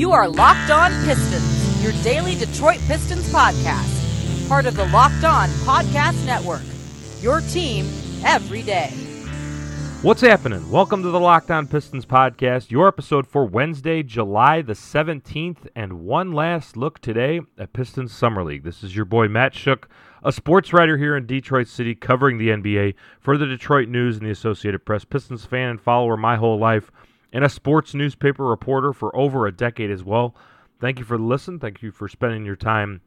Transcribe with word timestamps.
You 0.00 0.12
are 0.12 0.26
Locked 0.26 0.70
On 0.70 0.90
Pistons, 1.04 1.82
your 1.82 1.92
daily 2.02 2.34
Detroit 2.34 2.78
Pistons 2.86 3.30
podcast, 3.30 4.48
part 4.48 4.64
of 4.64 4.74
the 4.74 4.86
Locked 4.86 5.24
On 5.24 5.50
Podcast 5.66 6.24
Network. 6.24 6.62
Your 7.20 7.42
team 7.42 7.84
every 8.24 8.62
day. 8.62 8.88
What's 10.00 10.22
happening? 10.22 10.70
Welcome 10.70 11.02
to 11.02 11.10
the 11.10 11.20
Locked 11.20 11.50
On 11.50 11.66
Pistons 11.66 12.06
podcast, 12.06 12.70
your 12.70 12.88
episode 12.88 13.26
for 13.26 13.44
Wednesday, 13.44 14.02
July 14.02 14.62
the 14.62 14.72
17th, 14.72 15.68
and 15.76 16.00
one 16.00 16.32
last 16.32 16.78
look 16.78 17.00
today 17.00 17.42
at 17.58 17.74
Pistons 17.74 18.10
Summer 18.10 18.42
League. 18.42 18.64
This 18.64 18.82
is 18.82 18.96
your 18.96 19.04
boy 19.04 19.28
Matt 19.28 19.52
Schoch, 19.52 19.84
a 20.24 20.32
sports 20.32 20.72
writer 20.72 20.96
here 20.96 21.14
in 21.14 21.26
Detroit 21.26 21.68
City 21.68 21.94
covering 21.94 22.38
the 22.38 22.48
NBA 22.48 22.94
for 23.20 23.36
the 23.36 23.44
Detroit 23.44 23.90
News 23.90 24.16
and 24.16 24.26
the 24.26 24.30
Associated 24.32 24.86
Press. 24.86 25.04
Pistons 25.04 25.44
fan 25.44 25.68
and 25.68 25.78
follower 25.78 26.16
my 26.16 26.36
whole 26.36 26.58
life, 26.58 26.90
and 27.32 27.44
a 27.44 27.48
sports 27.48 27.94
newspaper 27.94 28.44
reporter 28.44 28.92
for 28.92 29.14
over 29.16 29.46
a 29.46 29.52
decade 29.52 29.90
as 29.90 30.02
well. 30.02 30.34
Thank 30.80 30.98
you 30.98 31.04
for 31.04 31.16
the 31.16 31.24
listen. 31.24 31.58
Thank 31.58 31.82
you 31.82 31.90
for 31.90 32.08
spending 32.08 32.44
your 32.44 32.56
time 32.56 33.00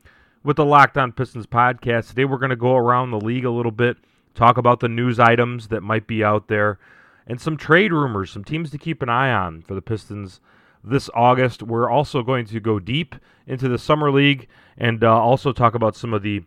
with 0.44 0.58
the 0.58 0.66
Locked 0.66 0.98
On 0.98 1.12
Pistons 1.12 1.48
podcast. 1.48 2.09
Today 2.09 2.26
we're 2.26 2.38
going 2.38 2.50
to 2.50 2.55
go 2.55 2.76
around 2.76 3.12
the 3.12 3.20
league 3.20 3.45
a 3.45 3.52
little 3.52 3.72
bit 3.72 3.98
talk 4.36 4.58
about 4.58 4.80
the 4.80 4.90
news 4.90 5.20
items 5.20 5.67
that 5.67 5.81
might 5.81 6.08
be 6.08 6.23
out 6.23 6.48
there, 6.48 6.80
and 7.28 7.40
some 7.40 7.58
trade 7.58 7.94
rumors, 7.94 8.31
some 8.31 8.44
teams 8.44 8.70
to 8.72 8.78
keep 8.78 9.02
an 9.02 9.09
eye 9.09 9.31
on 9.31 9.62
for 9.62 9.73
the 9.76 9.81
Pistons 9.81 10.40
this 10.84 11.09
August. 11.14 11.64
We're 11.64 11.90
also 11.90 12.23
going 12.23 12.45
to 12.48 12.59
go 12.59 12.80
deep 12.80 13.16
into 13.48 13.70
the 13.70 13.78
Summer 13.78 14.12
League 14.12 14.48
and 14.78 15.03
uh, 15.03 15.17
also 15.17 15.52
talk 15.52 15.76
about 15.76 15.95
some 15.95 16.14
of 16.14 16.23
the 16.23 16.44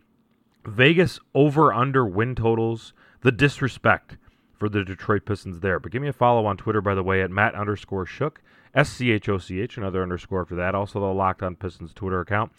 Vegas 0.65 1.19
over 1.33 1.73
under 1.73 2.05
win 2.05 2.35
totals, 2.35 2.93
the 3.21 3.31
disrespect 3.31 4.17
for 4.57 4.69
the 4.69 4.83
Detroit 4.83 5.25
Pistons 5.25 5.59
there. 5.59 5.79
But 5.79 5.91
give 5.91 6.01
me 6.01 6.07
a 6.07 6.13
follow 6.13 6.45
on 6.45 6.57
Twitter, 6.57 6.81
by 6.81 6.95
the 6.95 7.03
way, 7.03 7.21
at 7.21 7.31
Matt 7.31 7.55
underscore 7.55 8.05
Schoch, 8.05 8.37
S 8.73 8.89
C 8.89 9.11
H 9.11 9.29
O 9.29 9.37
C 9.37 9.61
H, 9.61 9.77
another 9.77 10.03
underscore 10.03 10.41
after 10.41 10.55
that. 10.55 10.75
Also, 10.75 10.99
the 10.99 11.05
Locked 11.07 11.43
On 11.43 11.55
Pistons 11.55 11.93
Twitter 11.93 12.21
account. 12.21 12.51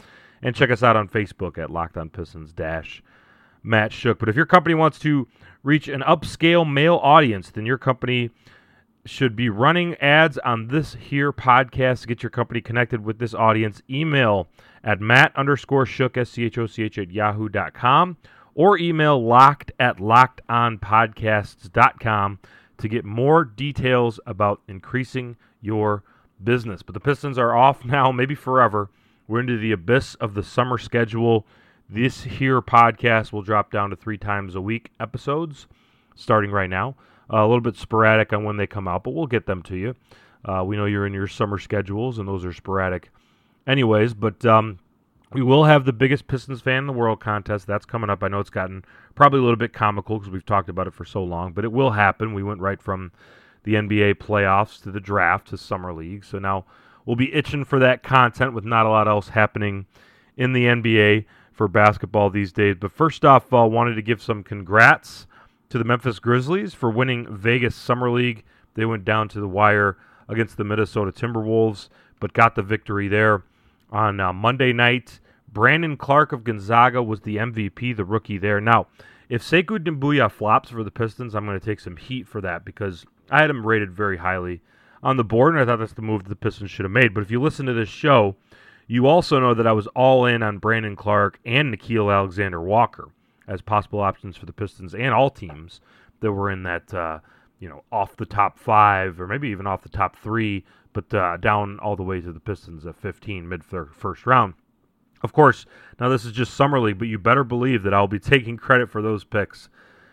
And 0.43 0.55
check 0.55 0.71
us 0.71 0.83
out 0.83 0.97
on 0.97 1.09
Facebook 1.09 1.59
at 1.59 1.71
Locked 1.71 1.97
On 1.97 2.09
Pistons 2.09 2.53
Dash 2.53 3.03
Matt 3.63 3.91
Schoch. 3.91 4.19
But 4.19 4.29
if 4.29 4.37
your 4.37 4.47
company 4.47 4.75
wants 4.75 4.99
to 5.01 5.27
reach 5.63 5.89
an 5.89 6.03
upscale 6.03 6.71
male 6.71 7.01
audience, 7.03 7.51
then 7.51 7.67
your 7.67 7.79
company 7.79 8.31
should 9.05 9.35
be 9.35 9.49
running 9.49 9.95
ads 9.97 10.39
on 10.39 10.69
this 10.69 10.95
here 10.95 11.33
podcast 11.33 12.03
to 12.03 12.07
get 12.07 12.23
your 12.23 12.31
company 12.31 12.61
connected 12.61 13.05
with 13.05 13.19
this 13.19 13.35
audience. 13.35 13.83
Email 13.89 14.49
at 14.85 15.01
Matt 15.01 15.35
underscore 15.35 15.85
Schoch, 15.85 16.17
S 16.17 16.31
C 16.31 16.45
H 16.45 16.59
O 16.59 16.67
C 16.67 16.85
H 16.85 16.99
at 16.99 17.11
yahoo.com, 17.11 18.17
or 18.59 18.77
email 18.77 19.25
locked 19.25 19.73
at 19.79 19.97
lockedonpodcasts.com 19.99 22.39
to 22.77 22.89
get 22.89 23.05
more 23.05 23.45
details 23.45 24.19
about 24.27 24.61
increasing 24.67 25.37
your 25.61 26.03
business. 26.43 26.83
But 26.83 26.95
the 26.95 27.01
Pistons 27.01 27.39
are 27.39 27.57
off 27.57 27.85
now, 27.85 28.11
maybe 28.11 28.35
forever. 28.35 28.91
We're 29.29 29.39
into 29.41 29.59
the 29.59 29.71
abyss 29.71 30.17
of 30.17 30.35
the 30.35 30.43
summer 30.43 30.77
schedule. 30.77 31.47
This 31.89 32.25
here 32.25 32.61
podcast 32.61 33.33
will 33.33 33.43
drop 33.43 33.71
down 33.71 33.91
to 33.91 33.97
three 33.97 34.19
times 34.19 34.57
a 34.57 34.61
week 34.61 34.91
episodes 34.99 35.69
starting 36.17 36.51
right 36.51 36.69
now. 36.69 36.97
Uh, 37.33 37.45
a 37.45 37.47
little 37.47 37.61
bit 37.61 37.77
sporadic 37.77 38.33
on 38.33 38.43
when 38.43 38.57
they 38.57 38.67
come 38.67 38.89
out, 38.89 39.05
but 39.05 39.13
we'll 39.13 39.29
get 39.29 39.47
them 39.47 39.63
to 39.63 39.77
you. 39.77 39.95
Uh, 40.45 40.65
we 40.65 40.77
know 40.77 40.87
you're 40.87 41.07
in 41.07 41.15
your 41.15 41.29
summer 41.29 41.59
schedules, 41.59 42.19
and 42.19 42.27
those 42.27 42.45
are 42.45 42.53
sporadic, 42.53 43.11
anyways. 43.69 44.15
But 44.15 44.45
um, 44.45 44.81
we 45.33 45.43
will 45.43 45.65
have 45.65 45.85
the 45.85 45.93
biggest 45.93 46.27
Pistons 46.27 46.61
fan 46.61 46.79
in 46.79 46.87
the 46.87 46.93
world 46.93 47.21
contest. 47.21 47.67
That's 47.67 47.85
coming 47.85 48.11
up. 48.11 48.23
I 48.23 48.29
know 48.29 48.41
it's 48.41 48.51
gotten 48.51 48.85
probably 49.15 49.41
a 49.41 49.43
little 49.43 49.57
bit 49.57 49.73
comical 49.73 50.19
because 50.19 50.33
we've 50.33 50.47
talked 50.47 50.69
about 50.69 50.87
it 50.87 50.95
for 50.95 51.05
so 51.05 51.23
long, 51.23 51.53
but 51.53 51.65
it 51.65 51.73
will 51.73 51.91
happen. 51.91 52.35
We 52.35 52.43
went 52.43 52.61
right 52.61 52.81
from 52.81 53.13
the 53.65 53.75
NBA 53.75 54.15
playoffs 54.15 54.83
to 54.83 54.91
the 54.91 55.01
draft 55.01 55.49
to 55.49 55.59
summer 55.59 55.93
league, 55.93 56.25
so 56.25 56.39
now 56.39 56.65
we'll 57.05 57.17
be 57.17 57.35
itching 57.35 57.65
for 57.65 57.79
that 57.79 58.03
content 58.03 58.55
with 58.55 58.65
not 58.65 58.87
a 58.87 58.91
lot 58.91 59.09
else 59.09 59.29
happening 59.29 59.87
in 60.37 60.53
the 60.53 60.65
NBA 60.65 61.27
for 61.53 61.69
basketball 61.69 62.31
these 62.31 62.53
days. 62.53 62.77
But 62.81 62.93
first 62.93 63.25
off, 63.25 63.53
I 63.53 63.63
uh, 63.63 63.67
wanted 63.67 63.97
to 63.97 64.03
give 64.03 64.23
some 64.23 64.43
congrats 64.43 65.27
to 65.69 65.77
the 65.77 65.85
Memphis 65.85 66.21
Grizzlies 66.21 66.73
for 66.73 66.91
winning 66.91 67.27
Vegas 67.37 67.75
Summer 67.75 68.11
League. 68.11 68.45
They 68.75 68.87
went 68.87 69.05
down 69.05 69.29
to 69.31 69.41
the 69.41 69.49
wire 69.49 69.99
against 70.29 70.57
the 70.57 70.65
Minnesota 70.65 71.11
Timberwolves, 71.11 71.89
but 72.21 72.33
got 72.33 72.55
the 72.55 72.63
victory 72.63 73.09
there 73.09 73.43
on 73.91 74.21
uh, 74.21 74.33
Monday 74.33 74.73
night. 74.73 75.21
Brandon 75.53 75.97
Clarke 75.97 76.33
of 76.33 76.45
Gonzaga 76.45 77.03
was 77.03 77.21
the 77.21 77.37
MVP, 77.37 77.97
the 77.97 78.05
rookie 78.05 78.39
there. 78.39 78.61
Now, 78.61 78.87
if 79.29 79.43
Sekou 79.43 79.79
Doumbouya 79.79 80.31
flops 80.31 80.71
for 80.71 80.85
the 80.85 80.91
Pistons, 80.91 81.35
I'm 81.35 81.47
going 81.47 81.59
to 81.59 81.65
take 81.65 81.81
some 81.81 81.97
heat 81.97 82.27
for 82.27 82.41
that 82.41 82.65
because 82.65 83.05
I 83.31 83.41
had 83.41 83.51
him 83.51 83.67
rated 83.67 83.93
very 83.93 84.19
highly 84.19 84.63
on 85.03 85.17
the 85.17 85.25
board, 85.25 85.55
and 85.55 85.63
I 85.63 85.67
thought 85.67 85.79
that's 85.79 85.93
the 85.93 86.03
move 86.03 86.25
that 86.25 86.31
the 86.31 86.37
Pistons 86.37 86.71
should 86.71 86.85
have 86.85 86.93
made. 86.93 87.15
But 87.15 87.23
if 87.23 87.31
you 87.31 87.41
listen 87.41 87.67
to 87.67 87.73
this 87.73 87.89
show, 87.89 88.37
you 88.87 89.07
also 89.07 89.39
know 89.39 89.55
that 89.55 89.67
I 89.67 89.73
was 89.73 89.87
all 89.89 90.25
in 90.27 90.43
on 90.43 90.59
Brandon 90.59 90.97
Clarke 90.97 91.39
and 91.45 91.73
Nickeil 91.73 92.13
Alexander 92.13 92.61
Walker 92.61 93.11
as 93.47 93.61
possible 93.61 94.01
options 94.01 94.37
for 94.37 94.47
the 94.47 94.53
Pistons 94.53 94.95
and 94.95 95.13
all 95.15 95.31
teams 95.31 95.81
that 96.21 96.33
were 96.33 96.51
in 96.51 96.63
that, 96.65 96.93
uh, 96.93 97.19
you 97.59 97.69
know, 97.69 97.85
off 97.93 98.17
the 98.17 98.27
top 98.27 98.59
five 98.59 99.21
or 99.21 99.27
maybe 99.27 99.49
even 99.49 99.67
off 99.67 99.83
the 99.83 99.89
top 99.89 100.17
three, 100.17 100.65
but 100.93 101.13
uh, 101.15 101.37
down 101.37 101.79
all 101.81 101.97
the 101.97 102.03
way 102.03 102.21
to 102.21 102.33
the 102.33 102.41
Pistons 102.41 102.87
at 102.87 102.97
15 102.97 103.49
mid 103.49 103.63
first 103.65 104.27
round. 104.27 104.55
Of 105.23 105.33
course, 105.33 105.67
now 105.99 106.09
this 106.09 106.25
is 106.25 106.33
just 106.33 106.55
summer 106.55 106.81
league, 106.81 106.99
but 106.99 107.09
you 107.09 107.19
better 107.19 107.45
believe 107.45 107.83
that 107.83 107.95
I'll 107.95 108.07
be 108.09 108.19
taking 108.21 108.57
credit 108.57 108.91
for 108.91 109.03
those 109.03 109.25
picks 109.25 109.69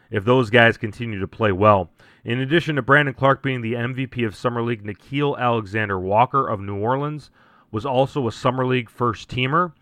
if 0.09 0.23
those 0.25 0.49
guys 0.49 0.77
continue 0.77 1.19
to 1.19 1.27
play 1.27 1.51
well. 1.51 1.91
In 2.23 2.39
addition 2.39 2.75
to 2.75 2.81
Brandon 2.81 3.13
Clarke 3.13 3.44
being 3.44 3.61
the 3.61 3.73
MVP 3.73 4.25
of 4.25 4.35
summer 4.35 4.63
league, 4.63 4.83
Nickeil 4.83 5.38
Alexander 5.38 5.99
Walker 5.99 6.47
of 6.47 6.59
New 6.59 6.77
Orleans 6.77 7.29
was 7.71 7.85
also 7.85 8.27
a 8.27 8.31
summer 8.31 8.65
league 8.65 8.89
first 8.89 9.29
teamer, 9.29 9.73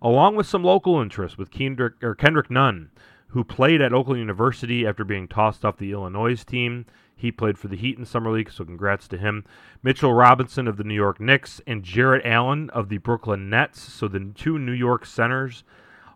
along 0.00 0.34
with 0.34 0.46
some 0.46 0.64
local 0.64 1.00
interest 1.00 1.38
with 1.38 1.50
Kendrick, 1.50 1.94
Kendrick 2.18 2.50
Nunn, 2.50 2.90
who 3.28 3.44
played 3.44 3.80
at 3.80 3.92
Oakland 3.92 4.20
University 4.20 4.86
after 4.86 5.04
being 5.04 5.28
tossed 5.28 5.64
off 5.64 5.76
the 5.76 5.92
Illinois 5.92 6.42
team. 6.42 6.86
He 7.14 7.30
played 7.30 7.58
for 7.58 7.68
the 7.68 7.76
Heat 7.76 7.98
in 7.98 8.04
Summer 8.04 8.30
League, 8.30 8.50
so 8.50 8.64
congrats 8.64 9.06
to 9.08 9.18
him. 9.18 9.44
Mitchell 9.82 10.12
Robinson 10.12 10.66
of 10.66 10.76
the 10.76 10.84
New 10.84 10.94
York 10.94 11.20
Knicks 11.20 11.60
and 11.66 11.82
Jarrett 11.82 12.26
Allen 12.26 12.68
of 12.70 12.88
the 12.88 12.98
Brooklyn 12.98 13.48
Nets. 13.48 13.80
So 13.80 14.08
the 14.08 14.32
two 14.34 14.58
New 14.58 14.72
York 14.72 15.06
centers 15.06 15.64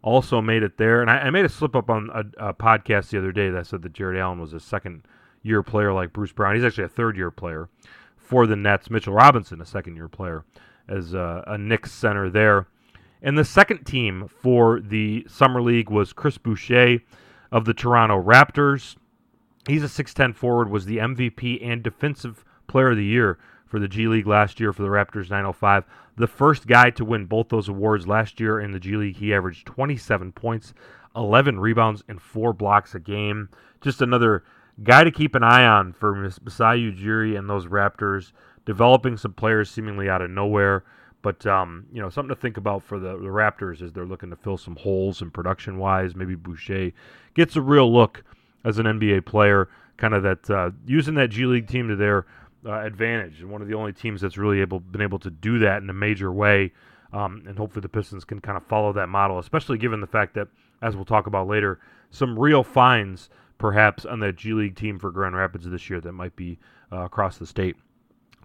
also 0.02 0.40
made 0.40 0.62
it 0.62 0.78
there. 0.78 1.00
And 1.00 1.10
I, 1.10 1.18
I 1.18 1.30
made 1.30 1.44
a 1.44 1.48
slip 1.48 1.76
up 1.76 1.90
on 1.90 2.10
a, 2.12 2.48
a, 2.48 2.54
podcast 2.54 3.10
the 3.10 3.18
other 3.18 3.32
day 3.32 3.50
that 3.50 3.66
said 3.66 3.82
that 3.82 3.92
Jarrett 3.92 4.18
Allen 4.18 4.40
was 4.40 4.52
a 4.52 4.60
second 4.60 5.02
year 5.42 5.62
player 5.62 5.92
like 5.92 6.12
Bruce 6.12 6.32
Brown. 6.32 6.54
He's 6.54 6.64
actually 6.64 6.84
a 6.84 6.88
third 6.88 7.16
year 7.16 7.30
player 7.30 7.68
for 8.16 8.46
the 8.46 8.56
Nets. 8.56 8.90
Mitchell 8.90 9.14
Robinson, 9.14 9.60
a 9.60 9.66
second 9.66 9.96
year 9.96 10.08
player 10.08 10.44
as 10.88 11.14
a, 11.14 11.44
a 11.46 11.58
Knicks 11.58 11.92
center 11.92 12.30
there. 12.30 12.66
And 13.22 13.36
the 13.36 13.44
second 13.44 13.84
team 13.84 14.28
for 14.28 14.80
the 14.80 15.26
Summer 15.28 15.62
League 15.62 15.90
was 15.90 16.12
Chris 16.12 16.38
Boucher 16.38 16.98
of 17.50 17.64
the 17.64 17.74
Toronto 17.74 18.22
Raptors. 18.22 18.96
He's 19.66 19.82
a 19.82 19.86
6'10 19.86 20.34
forward, 20.34 20.70
was 20.70 20.86
the 20.86 20.98
MVP 20.98 21.58
and 21.62 21.82
Defensive 21.82 22.44
Player 22.68 22.90
of 22.90 22.96
the 22.96 23.04
Year 23.04 23.38
for 23.66 23.80
the 23.80 23.88
G 23.88 24.06
League 24.06 24.26
last 24.26 24.60
year 24.60 24.72
for 24.72 24.82
the 24.82 24.88
Raptors 24.88 25.28
905. 25.28 25.84
The 26.16 26.26
first 26.26 26.66
guy 26.66 26.90
to 26.90 27.04
win 27.04 27.26
both 27.26 27.48
those 27.48 27.68
awards 27.68 28.06
last 28.06 28.38
year 28.38 28.60
in 28.60 28.70
the 28.70 28.78
G 28.78 28.96
League. 28.96 29.16
He 29.16 29.34
averaged 29.34 29.66
27 29.66 30.32
points, 30.32 30.72
11 31.16 31.58
rebounds, 31.58 32.04
and 32.08 32.22
four 32.22 32.52
blocks 32.52 32.94
a 32.94 33.00
game. 33.00 33.48
Just 33.80 34.00
another 34.00 34.44
guy 34.82 35.02
to 35.02 35.10
keep 35.10 35.34
an 35.34 35.42
eye 35.42 35.66
on 35.66 35.92
for 35.92 36.14
Masai 36.14 36.92
Ujiri 36.92 37.36
and 37.36 37.50
those 37.50 37.66
Raptors 37.66 38.32
developing 38.66 39.16
some 39.16 39.32
players 39.32 39.68
seemingly 39.68 40.08
out 40.08 40.22
of 40.22 40.30
nowhere. 40.30 40.84
But 41.22 41.44
um, 41.44 41.86
you 41.92 42.00
know, 42.00 42.08
something 42.08 42.34
to 42.34 42.40
think 42.40 42.56
about 42.56 42.84
for 42.84 43.00
the, 43.00 43.16
the 43.16 43.28
Raptors 43.28 43.82
as 43.82 43.92
they're 43.92 44.06
looking 44.06 44.30
to 44.30 44.36
fill 44.36 44.58
some 44.58 44.76
holes 44.76 45.22
in 45.22 45.30
production 45.32 45.78
wise. 45.78 46.14
Maybe 46.14 46.36
Boucher 46.36 46.92
gets 47.34 47.56
a 47.56 47.60
real 47.60 47.92
look 47.92 48.22
as 48.66 48.78
an 48.78 48.84
NBA 48.84 49.24
player, 49.24 49.68
kind 49.96 50.12
of 50.12 50.22
that 50.24 50.50
uh, 50.50 50.70
using 50.86 51.14
that 51.14 51.28
G 51.28 51.46
League 51.46 51.68
team 51.68 51.88
to 51.88 51.96
their 51.96 52.26
uh, 52.66 52.80
advantage. 52.80 53.40
And 53.40 53.50
one 53.50 53.62
of 53.62 53.68
the 53.68 53.74
only 53.74 53.92
teams 53.92 54.20
that's 54.20 54.36
really 54.36 54.60
able 54.60 54.80
been 54.80 55.00
able 55.00 55.20
to 55.20 55.30
do 55.30 55.60
that 55.60 55.82
in 55.82 55.88
a 55.88 55.94
major 55.94 56.32
way. 56.32 56.72
Um, 57.12 57.44
and 57.46 57.56
hopefully 57.56 57.82
the 57.82 57.88
Pistons 57.88 58.24
can 58.24 58.40
kind 58.40 58.56
of 58.56 58.66
follow 58.66 58.92
that 58.92 59.08
model, 59.08 59.38
especially 59.38 59.78
given 59.78 60.00
the 60.00 60.06
fact 60.06 60.34
that, 60.34 60.48
as 60.82 60.96
we'll 60.96 61.04
talk 61.04 61.26
about 61.26 61.46
later, 61.46 61.78
some 62.10 62.38
real 62.38 62.64
finds 62.64 63.30
perhaps 63.58 64.04
on 64.04 64.20
that 64.20 64.36
G 64.36 64.52
League 64.52 64.76
team 64.76 64.98
for 64.98 65.10
Grand 65.10 65.36
Rapids 65.36 65.68
this 65.68 65.88
year 65.88 66.00
that 66.00 66.12
might 66.12 66.36
be 66.36 66.58
uh, 66.92 67.04
across 67.04 67.38
the 67.38 67.46
state 67.46 67.76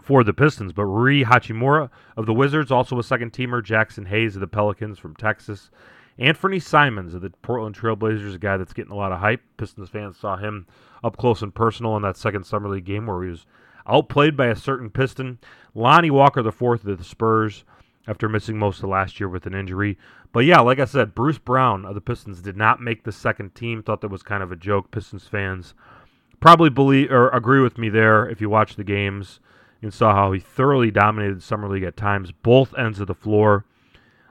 for 0.01 0.23
the 0.23 0.33
Pistons. 0.33 0.73
But 0.73 0.85
Rui 0.85 1.23
Hachimura 1.23 1.89
of 2.15 2.27
the 2.27 2.33
Wizards, 2.33 2.71
also 2.71 2.99
a 2.99 3.03
second 3.03 3.33
teamer. 3.33 3.61
Jaxson 3.61 4.07
Hayes 4.07 4.35
of 4.35 4.41
the 4.41 4.47
Pelicans 4.47 4.99
from 4.99 5.15
Texas. 5.15 5.71
Anthony 6.17 6.59
Simons 6.59 7.13
of 7.13 7.21
the 7.21 7.29
Portland 7.41 7.75
Trailblazers, 7.75 8.35
a 8.35 8.39
guy 8.39 8.57
that's 8.57 8.73
getting 8.73 8.91
a 8.91 8.95
lot 8.95 9.11
of 9.11 9.19
hype. 9.19 9.41
Pistons 9.57 9.89
fans 9.89 10.17
saw 10.17 10.37
him 10.37 10.67
up 11.03 11.17
close 11.17 11.41
and 11.41 11.53
personal 11.53 11.95
in 11.95 12.03
that 12.03 12.17
second 12.17 12.45
Summer 12.45 12.69
League 12.69 12.85
game 12.85 13.07
where 13.07 13.23
he 13.23 13.29
was 13.29 13.45
outplayed 13.87 14.37
by 14.37 14.47
a 14.47 14.55
certain 14.55 14.89
Piston. 14.89 15.39
Lonnie 15.73 16.11
Walker, 16.11 16.41
the 16.41 16.51
fourth 16.51 16.85
of 16.85 16.97
the 16.97 17.03
Spurs, 17.03 17.63
after 18.07 18.29
missing 18.29 18.57
most 18.57 18.83
of 18.83 18.89
last 18.89 19.19
year 19.19 19.29
with 19.29 19.45
an 19.45 19.55
injury. 19.55 19.97
But 20.31 20.45
yeah, 20.45 20.59
like 20.59 20.79
I 20.79 20.85
said, 20.85 21.15
Bruce 21.15 21.37
Brown 21.37 21.85
of 21.85 21.95
the 21.95 22.01
Pistons 22.01 22.41
did 22.41 22.57
not 22.57 22.81
make 22.81 23.03
the 23.03 23.11
second 23.11 23.55
team. 23.55 23.81
Thought 23.81 24.01
that 24.01 24.11
was 24.11 24.23
kind 24.23 24.43
of 24.43 24.51
a 24.51 24.55
joke. 24.55 24.91
Pistons 24.91 25.27
fans 25.27 25.73
probably 26.39 26.69
believe 26.69 27.11
or 27.11 27.29
agree 27.29 27.61
with 27.61 27.77
me 27.77 27.89
there 27.89 28.27
if 28.27 28.41
you 28.41 28.49
watch 28.49 28.75
the 28.75 28.83
games 28.83 29.39
and 29.81 29.93
saw 29.93 30.13
how 30.13 30.31
he 30.31 30.39
thoroughly 30.39 30.91
dominated 30.91 31.41
Summer 31.41 31.67
League 31.67 31.83
at 31.83 31.97
times, 31.97 32.31
both 32.31 32.77
ends 32.77 32.99
of 32.99 33.07
the 33.07 33.15
floor. 33.15 33.65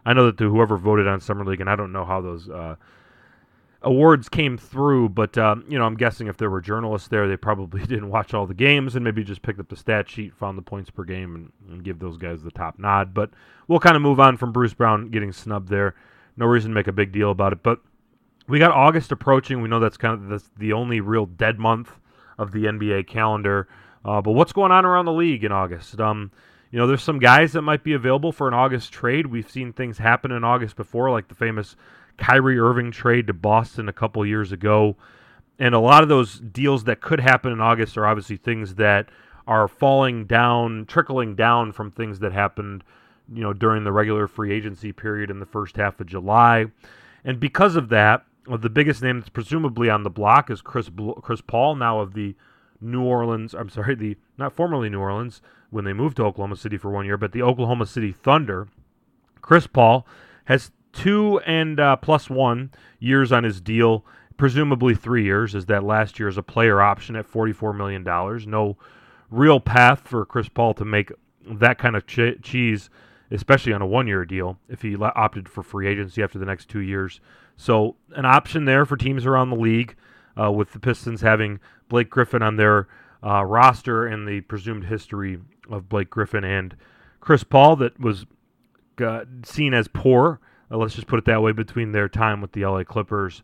I 0.04 0.12
know 0.12 0.26
that 0.26 0.38
the, 0.38 0.44
whoever 0.44 0.76
voted 0.76 1.06
on 1.06 1.20
Summer 1.20 1.44
League, 1.44 1.60
and 1.60 1.70
I 1.70 1.76
don't 1.76 1.92
know 1.92 2.04
how 2.04 2.20
those 2.20 2.48
uh, 2.48 2.76
awards 3.82 4.28
came 4.28 4.58
through, 4.58 5.10
but 5.10 5.36
um, 5.38 5.64
you 5.68 5.78
know, 5.78 5.84
I'm 5.84 5.96
guessing 5.96 6.26
if 6.26 6.36
there 6.36 6.50
were 6.50 6.60
journalists 6.60 7.08
there, 7.08 7.28
they 7.28 7.36
probably 7.36 7.80
didn't 7.86 8.10
watch 8.10 8.34
all 8.34 8.46
the 8.46 8.54
games 8.54 8.96
and 8.96 9.04
maybe 9.04 9.24
just 9.24 9.42
picked 9.42 9.60
up 9.60 9.68
the 9.68 9.76
stat 9.76 10.08
sheet, 10.08 10.34
found 10.34 10.58
the 10.58 10.62
points 10.62 10.90
per 10.90 11.04
game, 11.04 11.34
and, 11.34 11.52
and 11.72 11.84
give 11.84 11.98
those 11.98 12.16
guys 12.16 12.42
the 12.42 12.50
top 12.50 12.78
nod. 12.78 13.14
But 13.14 13.30
we'll 13.68 13.80
kind 13.80 13.96
of 13.96 14.02
move 14.02 14.20
on 14.20 14.36
from 14.36 14.52
Bruce 14.52 14.74
Brown 14.74 15.10
getting 15.10 15.32
snubbed 15.32 15.68
there. 15.68 15.94
No 16.36 16.46
reason 16.46 16.70
to 16.70 16.74
make 16.74 16.86
a 16.86 16.92
big 16.92 17.12
deal 17.12 17.30
about 17.30 17.52
it, 17.52 17.62
but 17.62 17.80
we 18.48 18.58
got 18.58 18.72
August 18.72 19.12
approaching. 19.12 19.62
We 19.62 19.68
know 19.68 19.80
that's 19.80 19.96
kind 19.96 20.14
of 20.14 20.28
the, 20.28 20.48
the 20.58 20.72
only 20.72 21.00
real 21.00 21.26
dead 21.26 21.58
month 21.58 21.92
of 22.38 22.52
the 22.52 22.64
NBA 22.64 23.06
calendar. 23.06 23.68
Uh, 24.04 24.20
but 24.20 24.32
what's 24.32 24.52
going 24.52 24.72
on 24.72 24.84
around 24.84 25.04
the 25.04 25.12
league 25.12 25.44
in 25.44 25.52
August? 25.52 26.00
Um, 26.00 26.30
you 26.70 26.78
know, 26.78 26.86
there's 26.86 27.02
some 27.02 27.18
guys 27.18 27.52
that 27.52 27.62
might 27.62 27.82
be 27.82 27.94
available 27.94 28.32
for 28.32 28.46
an 28.46 28.54
August 28.54 28.92
trade. 28.92 29.26
We've 29.26 29.50
seen 29.50 29.72
things 29.72 29.98
happen 29.98 30.30
in 30.30 30.44
August 30.44 30.76
before, 30.76 31.10
like 31.10 31.28
the 31.28 31.34
famous 31.34 31.74
Kyrie 32.16 32.58
Irving 32.58 32.92
trade 32.92 33.26
to 33.26 33.32
Boston 33.32 33.88
a 33.88 33.92
couple 33.92 34.24
years 34.24 34.52
ago. 34.52 34.96
And 35.58 35.74
a 35.74 35.80
lot 35.80 36.02
of 36.02 36.08
those 36.08 36.38
deals 36.38 36.84
that 36.84 37.00
could 37.00 37.20
happen 37.20 37.52
in 37.52 37.60
August 37.60 37.98
are 37.98 38.06
obviously 38.06 38.36
things 38.36 38.76
that 38.76 39.08
are 39.46 39.66
falling 39.66 40.26
down, 40.26 40.86
trickling 40.86 41.34
down 41.34 41.72
from 41.72 41.90
things 41.90 42.20
that 42.20 42.32
happened, 42.32 42.84
you 43.32 43.42
know, 43.42 43.52
during 43.52 43.82
the 43.82 43.92
regular 43.92 44.28
free 44.28 44.52
agency 44.52 44.92
period 44.92 45.28
in 45.28 45.40
the 45.40 45.46
first 45.46 45.76
half 45.76 45.98
of 45.98 46.06
July. 46.06 46.66
And 47.24 47.40
because 47.40 47.74
of 47.74 47.88
that, 47.88 48.24
the 48.46 48.70
biggest 48.70 49.02
name 49.02 49.18
that's 49.18 49.28
presumably 49.28 49.90
on 49.90 50.02
the 50.02 50.10
block 50.10 50.50
is 50.50 50.62
Chris 50.62 50.88
Chris 51.20 51.40
Paul, 51.40 51.74
now 51.74 52.00
of 52.00 52.14
the 52.14 52.34
New 52.80 53.02
Orleans. 53.02 53.54
I'm 53.54 53.68
sorry, 53.68 53.94
the 53.94 54.16
not 54.38 54.52
formerly 54.52 54.88
New 54.88 55.00
Orleans 55.00 55.42
when 55.70 55.84
they 55.84 55.92
moved 55.92 56.16
to 56.16 56.24
Oklahoma 56.24 56.56
City 56.56 56.76
for 56.76 56.90
one 56.90 57.06
year, 57.06 57.16
but 57.16 57.32
the 57.32 57.42
Oklahoma 57.42 57.86
City 57.86 58.12
Thunder. 58.12 58.68
Chris 59.40 59.66
Paul 59.66 60.06
has 60.44 60.70
two 60.92 61.38
and 61.40 61.80
uh, 61.80 61.96
plus 61.96 62.28
one 62.28 62.70
years 62.98 63.32
on 63.32 63.44
his 63.44 63.60
deal, 63.60 64.04
presumably 64.36 64.94
three 64.94 65.24
years, 65.24 65.54
as 65.54 65.66
that 65.66 65.84
last 65.84 66.18
year 66.18 66.28
is 66.28 66.36
a 66.36 66.42
player 66.42 66.80
option 66.80 67.16
at 67.16 67.30
$44 67.30 67.76
million. 67.76 68.02
No 68.50 68.76
real 69.30 69.60
path 69.60 70.00
for 70.00 70.24
Chris 70.24 70.48
Paul 70.48 70.74
to 70.74 70.84
make 70.84 71.12
that 71.46 71.78
kind 71.78 71.96
of 71.96 72.06
ch- 72.06 72.40
cheese, 72.42 72.90
especially 73.30 73.72
on 73.72 73.82
a 73.82 73.86
one 73.86 74.06
year 74.06 74.24
deal, 74.24 74.58
if 74.68 74.82
he 74.82 74.96
opted 74.96 75.48
for 75.48 75.62
free 75.62 75.88
agency 75.88 76.22
after 76.22 76.38
the 76.38 76.46
next 76.46 76.68
two 76.68 76.80
years. 76.80 77.20
So, 77.56 77.96
an 78.16 78.24
option 78.24 78.64
there 78.64 78.86
for 78.86 78.96
teams 78.96 79.26
around 79.26 79.50
the 79.50 79.56
league, 79.56 79.94
uh, 80.40 80.50
with 80.50 80.72
the 80.72 80.80
Pistons 80.80 81.20
having 81.20 81.60
Blake 81.88 82.08
Griffin 82.08 82.42
on 82.42 82.56
their 82.56 82.88
uh, 83.22 83.44
roster 83.44 84.06
and 84.06 84.26
the 84.26 84.40
presumed 84.42 84.84
history 84.84 85.38
of 85.70 85.88
Blake 85.88 86.10
Griffin 86.10 86.44
and 86.44 86.76
Chris 87.20 87.44
Paul 87.44 87.76
that 87.76 87.98
was 88.00 88.26
uh, 89.00 89.24
seen 89.44 89.72
as 89.72 89.88
poor 89.88 90.40
uh, 90.70 90.76
let's 90.76 90.94
just 90.94 91.06
put 91.06 91.18
it 91.18 91.24
that 91.24 91.42
way, 91.42 91.52
between 91.52 91.92
their 91.92 92.08
time 92.08 92.40
with 92.40 92.52
the 92.52 92.64
LA 92.64 92.84
Clippers. 92.84 93.42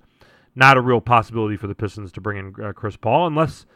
Not 0.55 0.77
a 0.77 0.81
real 0.81 1.01
possibility 1.01 1.57
for 1.57 1.67
the 1.67 1.75
Pistons 1.75 2.13
to 2.13 2.21
bring 2.21 2.39
in 2.39 2.65
uh, 2.65 2.73
Chris 2.73 2.97
Paul 2.97 3.27
unless, 3.27 3.67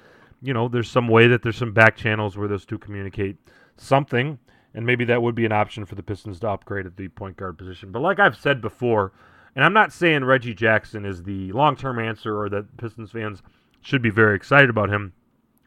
you 0.41 0.55
know, 0.55 0.69
there's 0.69 0.91
some 0.91 1.09
way 1.09 1.27
that 1.27 1.43
there's 1.43 1.57
some 1.57 1.73
back 1.73 1.97
channels 1.97 2.37
where 2.37 2.49
those 2.49 2.65
two 2.65 2.79
communicate 2.79 3.37
something, 3.77 4.39
and 4.73 4.87
maybe 4.87 5.05
that 5.05 5.21
would 5.21 5.35
be 5.35 5.45
an 5.45 5.53
option 5.53 5.85
for 5.85 5.95
the 5.95 6.03
Pistons 6.03 6.41
to 6.41 6.49
upgrade 6.49 6.87
at 6.87 6.97
the 6.97 7.09
point 7.09 7.37
guard 7.37 7.59
position. 7.59 7.93
But 7.93 8.01
like 8.01 8.19
I've 8.19 8.37
said 8.37 8.61
before, 8.61 9.13
and 9.55 9.65
I'm 9.65 9.73
not 9.73 9.93
saying 9.93 10.25
Reggie 10.25 10.55
Jackson 10.55 11.05
is 11.05 11.25
the 11.25 11.53
long 11.53 11.77
term 11.77 11.99
answer 11.99 12.41
or 12.41 12.49
that 12.51 12.77
Pistons 12.77 13.11
fans 13.11 13.43
should 13.83 14.01
be 14.01 14.11
very 14.11 14.37
excited 14.37 14.71
about 14.71 14.91
him, 14.91 15.13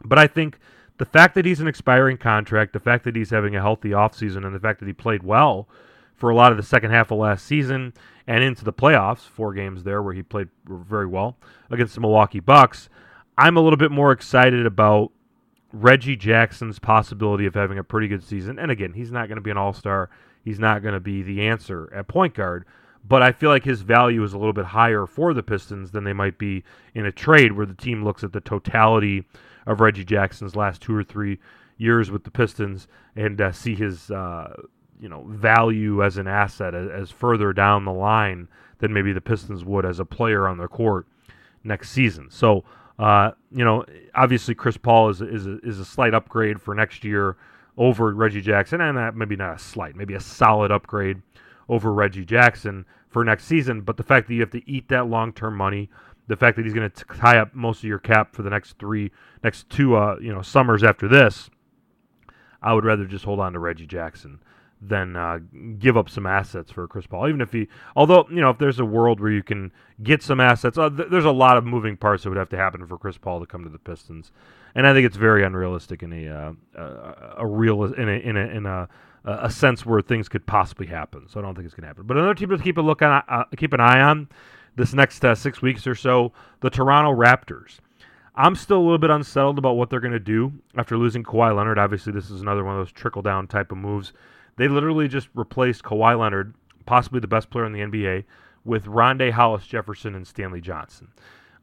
but 0.06 0.18
I 0.18 0.28
think 0.28 0.58
the 1.04 1.10
fact 1.10 1.36
that 1.36 1.44
he's 1.44 1.60
an 1.60 1.68
expiring 1.68 2.16
contract, 2.16 2.72
the 2.72 2.80
fact 2.80 3.04
that 3.04 3.14
he's 3.14 3.30
having 3.30 3.58
a 3.58 3.62
healthy 3.62 3.90
offseason, 3.90 4.46
and 4.46 4.56
the 4.56 4.60
fact 4.60 4.80
that 4.80 4.86
he 4.86 4.94
played 4.94 5.22
well 5.22 5.68
for 6.16 6.30
a 6.30 6.36
lot 6.36 6.52
of 6.52 6.58
the 6.58 6.64
second 6.64 6.92
half 6.92 7.12
of 7.12 7.18
last 7.18 7.46
season 7.46 7.94
and 8.26 8.42
into 8.42 8.64
the 8.64 8.72
playoffs, 8.72 9.28
four 9.28 9.54
games 9.54 9.84
there 9.84 10.02
where 10.02 10.14
he 10.14 10.24
played 10.24 10.48
very 10.66 11.06
well 11.06 11.36
against 11.70 11.96
the 11.96 12.00
Milwaukee 12.00 12.40
Bucks. 12.40 12.88
I'm 13.38 13.58
a 13.58 13.60
little 13.60 13.76
bit 13.76 13.92
more 13.92 14.14
excited 14.14 14.66
about 14.66 15.12
Reggie 15.74 16.16
Jackson's 16.16 16.80
possibility 16.80 17.46
of 17.46 17.54
having 17.54 17.80
a 17.80 17.84
pretty 17.84 18.08
good 18.08 18.24
season. 18.24 18.58
And 18.58 18.72
again, 18.72 18.94
he's 18.94 19.12
not 19.12 19.28
going 19.28 19.36
to 19.36 19.42
be 19.42 19.52
an 19.52 19.58
all 19.58 19.74
star, 19.74 20.10
he's 20.46 20.60
not 20.60 20.84
going 20.84 20.94
to 20.94 21.02
be 21.02 21.22
the 21.22 21.46
answer 21.46 21.94
at 21.94 22.08
point 22.08 22.34
guard. 22.34 22.64
But 23.06 23.22
I 23.22 23.34
feel 23.34 23.50
like 23.50 23.66
his 23.66 23.82
value 23.82 24.24
is 24.24 24.32
a 24.32 24.38
little 24.38 24.54
bit 24.54 24.64
higher 24.64 25.06
for 25.06 25.34
the 25.34 25.44
Pistons 25.44 25.92
than 25.92 26.06
they 26.06 26.14
might 26.14 26.38
be 26.38 26.64
in 26.96 27.06
a 27.06 27.12
trade 27.12 27.52
where 27.52 27.66
the 27.66 27.74
team 27.74 28.06
looks 28.06 28.24
at 28.24 28.32
the 28.32 28.40
totality 28.40 29.26
of 29.66 29.82
Reggie 29.82 30.06
Jackson's 30.06 30.56
last 30.56 30.82
two 30.82 30.96
or 30.96 31.04
three 31.04 31.40
years 31.78 32.12
with 32.12 32.24
the 32.24 32.32
Pistons 32.32 32.88
and 33.16 33.40
uh, 33.42 33.52
see 33.52 33.76
his 33.76 34.12
uh, 34.12 34.56
you 35.00 35.10
know 35.10 35.26
value 35.28 36.04
as 36.04 36.18
an 36.18 36.28
asset 36.28 36.74
as, 36.74 36.90
as, 36.90 37.12
further 37.12 37.54
down 37.54 37.86
the 37.86 37.92
line 37.92 38.48
than 38.80 38.94
maybe 38.94 39.14
the 39.14 39.22
Pistons 39.22 39.66
would 39.66 39.86
as 39.86 40.00
a 40.00 40.06
player 40.06 40.48
on 40.48 40.58
their 40.58 40.68
court 40.68 41.08
next 41.64 41.90
season. 41.90 42.30
So 42.30 42.64
uh, 43.00 43.32
you 43.52 43.66
know, 43.66 43.86
obviously 44.14 44.56
Chris 44.56 44.78
Paul 44.78 45.10
is 45.10 45.22
is 45.22 45.48
a, 45.48 45.58
is 45.60 45.80
a 45.80 45.86
slight 45.86 46.14
upgrade 46.14 46.62
for 46.62 46.76
next 46.76 47.04
year 47.04 47.38
over 47.78 48.14
Reggie 48.14 48.42
Jackson, 48.42 48.82
and 48.82 48.98
that 48.98 49.16
maybe 49.16 49.36
not 49.36 49.56
a 49.56 49.60
slight, 49.60 49.96
maybe 49.96 50.14
a 50.14 50.20
solid 50.20 50.72
upgrade 50.72 51.22
over 51.70 51.92
Reggie 51.92 52.26
Jackson 52.26 52.86
for 53.10 53.24
next 53.24 53.46
season. 53.46 53.82
But 53.82 53.98
the 53.98 54.04
fact 54.04 54.28
that 54.28 54.36
you 54.36 54.42
have 54.42 54.52
to 54.52 54.70
eat 54.70 54.90
that 54.90 55.08
long 55.08 55.34
term 55.34 55.56
money, 55.56 55.90
the 56.28 56.36
fact 56.38 56.56
that 56.56 56.66
he's 56.66 56.74
going 56.74 56.90
to 56.90 57.06
tie 57.06 57.38
up 57.38 57.54
most 57.54 57.80
of 57.80 57.84
your 57.86 58.00
cap 58.00 58.34
for 58.34 58.44
the 58.44 58.50
next 58.50 58.78
three, 58.80 59.12
next 59.44 59.70
two, 59.70 59.96
uh, 59.96 60.18
you 60.22 60.34
know, 60.34 60.42
summers 60.42 60.84
after 60.84 61.08
this, 61.08 61.50
I 62.62 62.74
would 62.74 62.86
rather 62.86 63.06
just 63.06 63.26
hold 63.26 63.40
on 63.40 63.54
to 63.54 63.60
Reggie 63.60 63.88
Jackson 63.88 64.40
than 64.82 65.16
uh, 65.16 65.40
give 65.80 65.98
up 65.98 66.10
some 66.10 66.26
assets 66.26 66.72
for 66.72 66.88
Chris 66.88 67.08
Paul. 67.08 67.28
Even 67.28 67.42
if 67.42 67.52
he, 67.52 67.68
although 67.96 68.26
you 68.30 68.42
know, 68.42 68.50
if 68.50 68.58
there's 68.58 68.80
a 68.80 68.86
world 68.86 69.20
where 69.20 69.32
you 69.32 69.44
can 69.44 69.72
get 70.02 70.22
some 70.22 70.40
assets, 70.40 70.78
uh, 70.78 70.90
th- 70.90 71.10
there's 71.10 71.26
a 71.26 71.32
lot 71.32 71.58
of 71.58 71.66
moving 71.66 71.98
parts 71.98 72.24
that 72.24 72.30
would 72.30 72.38
have 72.38 72.50
to 72.50 72.58
happen 72.58 72.86
for 72.88 72.98
Chris 72.98 73.18
Paul 73.18 73.40
to 73.40 73.46
come 73.46 73.64
to 73.64 73.70
the 73.70 73.80
Pistons, 73.80 74.32
and 74.76 74.88
I 74.88 74.94
think 74.94 75.06
it's 75.06 75.18
very 75.18 75.44
unrealistic 75.44 76.04
in 76.04 76.14
a 76.14 76.56
uh, 76.78 77.34
a, 77.38 77.46
real 77.46 77.84
in 77.84 78.10
a 78.10 78.12
in 78.12 78.38
a 78.38 78.46
in 78.48 78.66
a 78.66 78.90
a 79.26 79.50
sense 79.50 79.86
where 79.86 80.02
things 80.02 80.28
could 80.28 80.46
possibly 80.46 80.88
happen. 80.88 81.28
So 81.30 81.40
I 81.40 81.44
don't 81.44 81.56
think 81.56 81.66
it's 81.66 81.74
going 81.74 81.84
to 81.84 81.88
happen. 81.88 82.06
But 82.06 82.18
another 82.18 82.36
team 82.36 82.50
to 82.50 82.58
keep 82.58 82.78
a 82.78 82.82
look 82.82 83.02
on, 83.02 83.24
uh, 83.30 83.46
keep 83.56 83.72
an 83.72 83.80
eye 83.80 84.02
on 84.02 84.28
this 84.76 84.94
next 84.94 85.24
uh, 85.24 85.36
six 85.36 85.62
weeks 85.62 85.86
or 85.88 85.96
so, 85.96 86.32
the 86.62 86.70
Toronto 86.70 87.12
Raptors. 87.12 87.80
I'm 88.36 88.56
still 88.56 88.78
a 88.78 88.84
little 88.84 88.98
bit 88.98 89.12
unsettled 89.12 89.60
about 89.60 89.74
what 89.74 89.90
they're 89.90 90.00
going 90.00 90.14
to 90.14 90.20
do 90.20 90.54
after 90.76 90.98
losing 90.98 91.24
Kawhi 91.24 91.56
Leonard. 91.56 91.78
Obviously, 91.78 92.12
this 92.12 92.32
is 92.32 92.42
another 92.42 92.64
one 92.64 92.76
of 92.76 92.80
those 92.80 92.92
trickle 92.92 93.22
down 93.22 93.48
type 93.48 93.72
of 93.72 93.78
moves 93.78 94.12
they 94.56 94.68
literally 94.68 95.08
just 95.08 95.30
replaced 95.34 95.84
Kawhi 95.84 96.20
Leonard, 96.20 96.54
possibly 96.86 97.20
the 97.20 97.28
best 97.28 97.50
player 97.50 97.66
in 97.66 97.74
the 97.74 97.80
NBA, 97.80 98.26
with 98.66 98.86
Rondae 98.86 99.32
Hollis 99.32 99.66
Jefferson 99.66 100.16
and 100.16 100.28
Stanley 100.28 100.62
Johnson. 100.62 101.10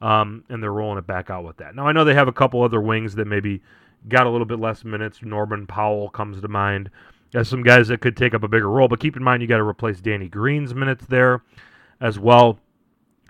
Um, 0.01 0.43
and 0.49 0.61
they're 0.61 0.73
rolling 0.73 0.97
it 0.97 1.07
back 1.07 1.29
out 1.29 1.43
with 1.43 1.57
that. 1.57 1.75
Now, 1.75 1.87
I 1.87 1.91
know 1.91 2.03
they 2.03 2.15
have 2.15 2.27
a 2.27 2.33
couple 2.33 2.63
other 2.63 2.81
wings 2.81 3.15
that 3.15 3.27
maybe 3.27 3.61
got 4.07 4.25
a 4.25 4.29
little 4.29 4.45
bit 4.45 4.59
less 4.59 4.83
minutes. 4.83 5.19
Norman 5.21 5.67
Powell 5.67 6.09
comes 6.09 6.41
to 6.41 6.47
mind 6.47 6.89
as 7.33 7.47
some 7.47 7.63
guys 7.63 7.87
that 7.87 8.01
could 8.01 8.17
take 8.17 8.33
up 8.33 8.43
a 8.43 8.47
bigger 8.47 8.69
role, 8.69 8.87
but 8.87 8.99
keep 8.99 9.15
in 9.15 9.23
mind 9.23 9.41
you 9.41 9.47
got 9.47 9.57
to 9.57 9.63
replace 9.63 10.01
Danny 10.01 10.27
Green's 10.27 10.73
minutes 10.73 11.05
there 11.05 11.43
as 12.01 12.17
well. 12.17 12.59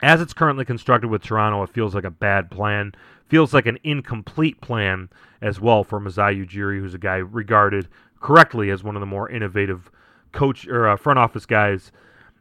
As 0.02 0.22
it's 0.22 0.34
currently 0.34 0.66
constructed 0.66 1.10
with 1.10 1.24
Toronto, 1.24 1.62
it 1.64 1.70
feels 1.70 1.94
like 1.94 2.04
a 2.04 2.12
bad 2.12 2.50
plan. 2.50 2.94
Feels 3.28 3.54
like 3.54 3.66
an 3.66 3.78
incomplete 3.84 4.60
plan 4.62 5.10
as 5.42 5.62
well 5.62 5.84
for 5.84 6.00
Masai 6.00 6.36
Ujiri, 6.36 6.80
who's 6.80 6.94
a 6.94 7.00
guy 7.00 7.18
regarded 7.18 7.88
correctly 8.20 8.70
as 8.70 8.84
one 8.84 8.96
of 8.96 9.00
the 9.00 9.06
more 9.06 9.30
innovative 9.30 9.92
coach 10.32 10.68
or 10.68 10.88
uh, 10.88 10.98
front 10.98 11.20
office 11.20 11.46
guys 11.46 11.92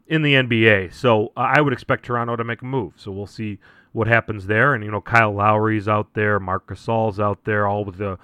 in 0.07 0.23
the 0.23 0.35
NBA. 0.35 0.93
So 0.93 1.33
uh, 1.37 1.52
I 1.55 1.61
would 1.61 1.73
expect 1.73 2.05
Toronto 2.05 2.37
to 2.37 2.45
make 2.45 2.62
a 2.62 2.67
move. 2.67 2.95
So 2.97 3.11
we'll 3.11 3.26
see 3.26 3.59
what 3.93 4.07
happens 4.07 4.47
there. 4.47 4.75
And 4.75 4.85
you 4.85 4.90
know, 4.90 5.00
Kyle 5.00 5.33
Lowry's 5.33 5.88
out 5.88 6.14
there, 6.14 6.40
Marc 6.40 6.67
Gasol's 6.67 7.21
out 7.21 7.45
there, 7.45 7.67
all 7.67 7.85
with 7.85 7.99
the 7.99 8.19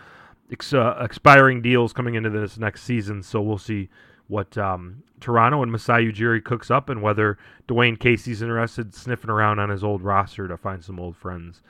ex- 0.51 0.73
uh, 0.73 0.99
expiring 1.01 1.63
deals 1.63 1.93
coming 1.93 2.15
into 2.15 2.31
this 2.31 2.59
next 2.59 2.83
season. 2.83 3.23
So 3.23 3.41
we'll 3.41 3.59
see 3.59 3.89
what 4.29 4.57
um, 4.59 5.03
Toronto 5.21 5.63
and 5.63 5.71
Masai 5.71 6.13
Ujiri 6.13 6.43
cooks 6.43 6.71
up, 6.71 6.89
and 6.89 7.03
whether 7.03 7.39
Dwane 7.69 7.99
Casey's 7.99 8.43
interested 8.43 8.95
sniffing 8.95 9.31
around 9.31 9.59
on 9.59 9.71
his 9.71 9.85
old 9.85 10.03
roster 10.03 10.49
to 10.49 10.57
find 10.57 10.85
some 10.85 10.99
old 10.99 11.17
friends 11.17 11.63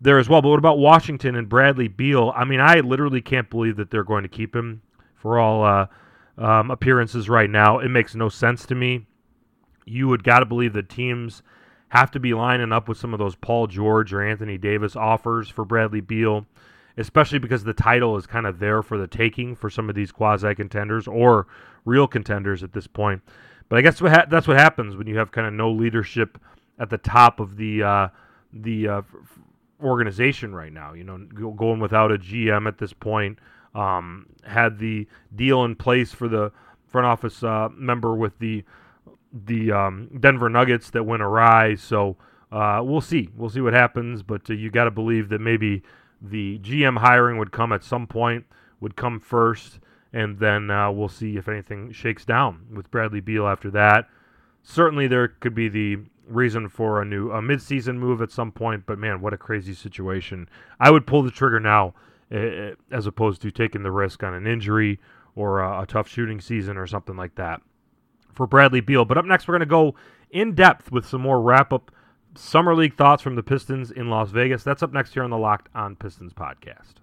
there 0.00 0.18
as 0.18 0.28
well. 0.28 0.42
But 0.42 0.48
what 0.48 0.58
about 0.58 0.78
Washington 0.78 1.36
and 1.36 1.48
Bradley 1.48 1.88
Beal? 1.88 2.32
I 2.34 2.44
mean, 2.44 2.60
I 2.60 2.80
literally 2.80 3.20
can't 3.20 3.50
believe 3.50 3.76
that 3.76 3.90
they're 3.90 4.04
going 4.04 4.22
to 4.22 4.28
keep 4.28 4.56
him 4.56 4.82
for 5.14 5.38
all 5.38 5.64
uh, 5.64 5.86
um, 6.38 6.70
appearances 6.70 7.28
right 7.28 7.50
now. 7.50 7.78
It 7.78 7.88
makes 7.88 8.14
no 8.14 8.28
sense 8.28 8.64
to 8.66 8.74
me. 8.74 9.06
You 9.84 10.08
would 10.08 10.24
got 10.24 10.40
to 10.40 10.46
believe 10.46 10.72
that 10.72 10.88
teams 10.88 11.42
have 11.90 12.10
to 12.12 12.20
be 12.20 12.32
lining 12.32 12.72
up 12.72 12.88
with 12.88 12.98
some 12.98 13.12
of 13.12 13.18
those 13.18 13.34
Paul 13.34 13.66
George 13.66 14.12
or 14.12 14.22
Anthony 14.22 14.56
Davis 14.56 14.96
offers 14.96 15.48
for 15.48 15.64
Bradley 15.64 16.00
Beal, 16.00 16.46
especially 17.00 17.38
because 17.38 17.64
the 17.64 17.72
title 17.72 18.16
is 18.16 18.26
kind 18.26 18.46
of 18.46 18.58
there 18.58 18.82
for 18.82 18.98
the 18.98 19.06
taking 19.06 19.56
for 19.56 19.70
some 19.70 19.88
of 19.88 19.94
these 19.94 20.12
quasi 20.12 20.54
contenders 20.54 21.08
or 21.08 21.46
real 21.84 22.06
contenders 22.06 22.62
at 22.62 22.72
this 22.72 22.86
point. 22.86 23.22
But 23.68 23.78
I 23.78 23.82
guess 23.82 24.00
what 24.02 24.12
ha- 24.12 24.26
that's 24.28 24.46
what 24.46 24.58
happens 24.58 24.96
when 24.96 25.06
you 25.06 25.16
have 25.18 25.32
kind 25.32 25.46
of 25.46 25.52
no 25.52 25.70
leadership 25.70 26.38
at 26.78 26.90
the 26.90 26.98
top 26.98 27.40
of 27.40 27.56
the 27.56 27.82
uh, 27.82 28.08
the 28.52 28.88
uh, 28.88 29.02
organization 29.82 30.54
right 30.54 30.72
now. 30.72 30.92
You 30.92 31.04
know, 31.04 31.18
going 31.52 31.80
without 31.80 32.12
a 32.12 32.18
GM 32.18 32.68
at 32.68 32.78
this 32.78 32.92
point 32.92 33.38
um, 33.74 34.26
had 34.44 34.78
the 34.78 35.06
deal 35.34 35.64
in 35.64 35.76
place 35.76 36.12
for 36.12 36.28
the 36.28 36.52
front 36.86 37.06
office 37.06 37.42
uh, 37.42 37.68
member 37.72 38.14
with 38.14 38.38
the 38.38 38.64
the 39.32 39.70
um, 39.70 40.10
Denver 40.18 40.48
Nuggets 40.48 40.90
that 40.90 41.04
went 41.04 41.22
awry. 41.22 41.76
So 41.76 42.16
uh, 42.50 42.80
we'll 42.84 43.00
see. 43.00 43.28
We'll 43.36 43.50
see 43.50 43.60
what 43.60 43.72
happens. 43.72 44.22
But 44.22 44.50
uh, 44.50 44.54
you 44.54 44.70
got 44.70 44.84
to 44.84 44.90
believe 44.90 45.28
that 45.28 45.40
maybe 45.40 45.82
the 46.20 46.58
GM 46.58 46.98
hiring 46.98 47.38
would 47.38 47.52
come 47.52 47.72
at 47.72 47.82
some 47.82 48.06
point, 48.06 48.46
would 48.80 48.96
come 48.96 49.20
first, 49.20 49.80
and 50.12 50.38
then 50.38 50.70
uh, 50.70 50.90
we'll 50.90 51.08
see 51.08 51.36
if 51.36 51.48
anything 51.48 51.92
shakes 51.92 52.24
down 52.24 52.66
with 52.74 52.90
Bradley 52.90 53.20
Beal 53.20 53.46
after 53.46 53.70
that. 53.70 54.08
Certainly, 54.62 55.08
there 55.08 55.28
could 55.28 55.54
be 55.54 55.68
the 55.68 55.98
reason 56.26 56.68
for 56.68 57.00
a 57.00 57.04
new 57.04 57.30
a 57.30 57.40
midseason 57.40 57.96
move 57.96 58.20
at 58.22 58.30
some 58.30 58.52
point. 58.52 58.84
But 58.86 58.98
man, 58.98 59.20
what 59.20 59.32
a 59.32 59.38
crazy 59.38 59.74
situation! 59.74 60.48
I 60.78 60.90
would 60.90 61.06
pull 61.06 61.22
the 61.22 61.30
trigger 61.30 61.60
now, 61.60 61.94
uh, 62.32 62.74
as 62.90 63.06
opposed 63.06 63.40
to 63.42 63.50
taking 63.50 63.82
the 63.82 63.92
risk 63.92 64.22
on 64.22 64.34
an 64.34 64.46
injury 64.46 65.00
or 65.34 65.60
a, 65.60 65.82
a 65.82 65.86
tough 65.86 66.08
shooting 66.08 66.40
season 66.40 66.76
or 66.76 66.86
something 66.86 67.16
like 67.16 67.36
that 67.36 67.62
for 68.34 68.46
Bradley 68.46 68.80
Beal. 68.80 69.04
But 69.04 69.18
up 69.18 69.24
next, 69.24 69.48
we're 69.48 69.52
going 69.52 69.60
to 69.60 69.66
go 69.66 69.94
in 70.30 70.54
depth 70.54 70.92
with 70.92 71.06
some 71.06 71.20
more 71.20 71.40
wrap 71.40 71.72
up 71.72 71.90
summer 72.36 72.74
league 72.74 72.96
thoughts 72.96 73.22
from 73.22 73.34
the 73.34 73.42
Pistons 73.42 73.90
in 73.90 74.08
Las 74.08 74.30
Vegas. 74.30 74.62
That's 74.62 74.82
up 74.82 74.92
next 74.92 75.14
here 75.14 75.22
on 75.22 75.30
the 75.30 75.38
Locked 75.38 75.68
On 75.74 75.96
Pistons 75.96 76.32
podcast. 76.32 76.94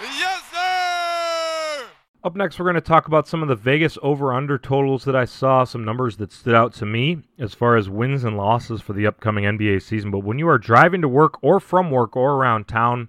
Yes, 0.00 0.42
sir! 0.50 1.86
Up 2.22 2.36
next, 2.36 2.58
we're 2.58 2.66
going 2.66 2.74
to 2.74 2.80
talk 2.80 3.06
about 3.06 3.26
some 3.26 3.42
of 3.42 3.48
the 3.48 3.54
Vegas 3.54 3.96
over 4.02 4.32
under 4.32 4.58
totals 4.58 5.04
that 5.04 5.16
I 5.16 5.24
saw, 5.24 5.64
some 5.64 5.84
numbers 5.84 6.18
that 6.18 6.32
stood 6.32 6.54
out 6.54 6.74
to 6.74 6.86
me 6.86 7.22
as 7.38 7.54
far 7.54 7.76
as 7.76 7.88
wins 7.88 8.24
and 8.24 8.36
losses 8.36 8.80
for 8.80 8.92
the 8.92 9.06
upcoming 9.06 9.44
NBA 9.44 9.82
season. 9.82 10.10
But 10.10 10.20
when 10.20 10.38
you 10.38 10.48
are 10.48 10.58
driving 10.58 11.00
to 11.00 11.08
work 11.08 11.42
or 11.42 11.60
from 11.60 11.90
work 11.90 12.16
or 12.16 12.34
around 12.34 12.68
town, 12.68 13.08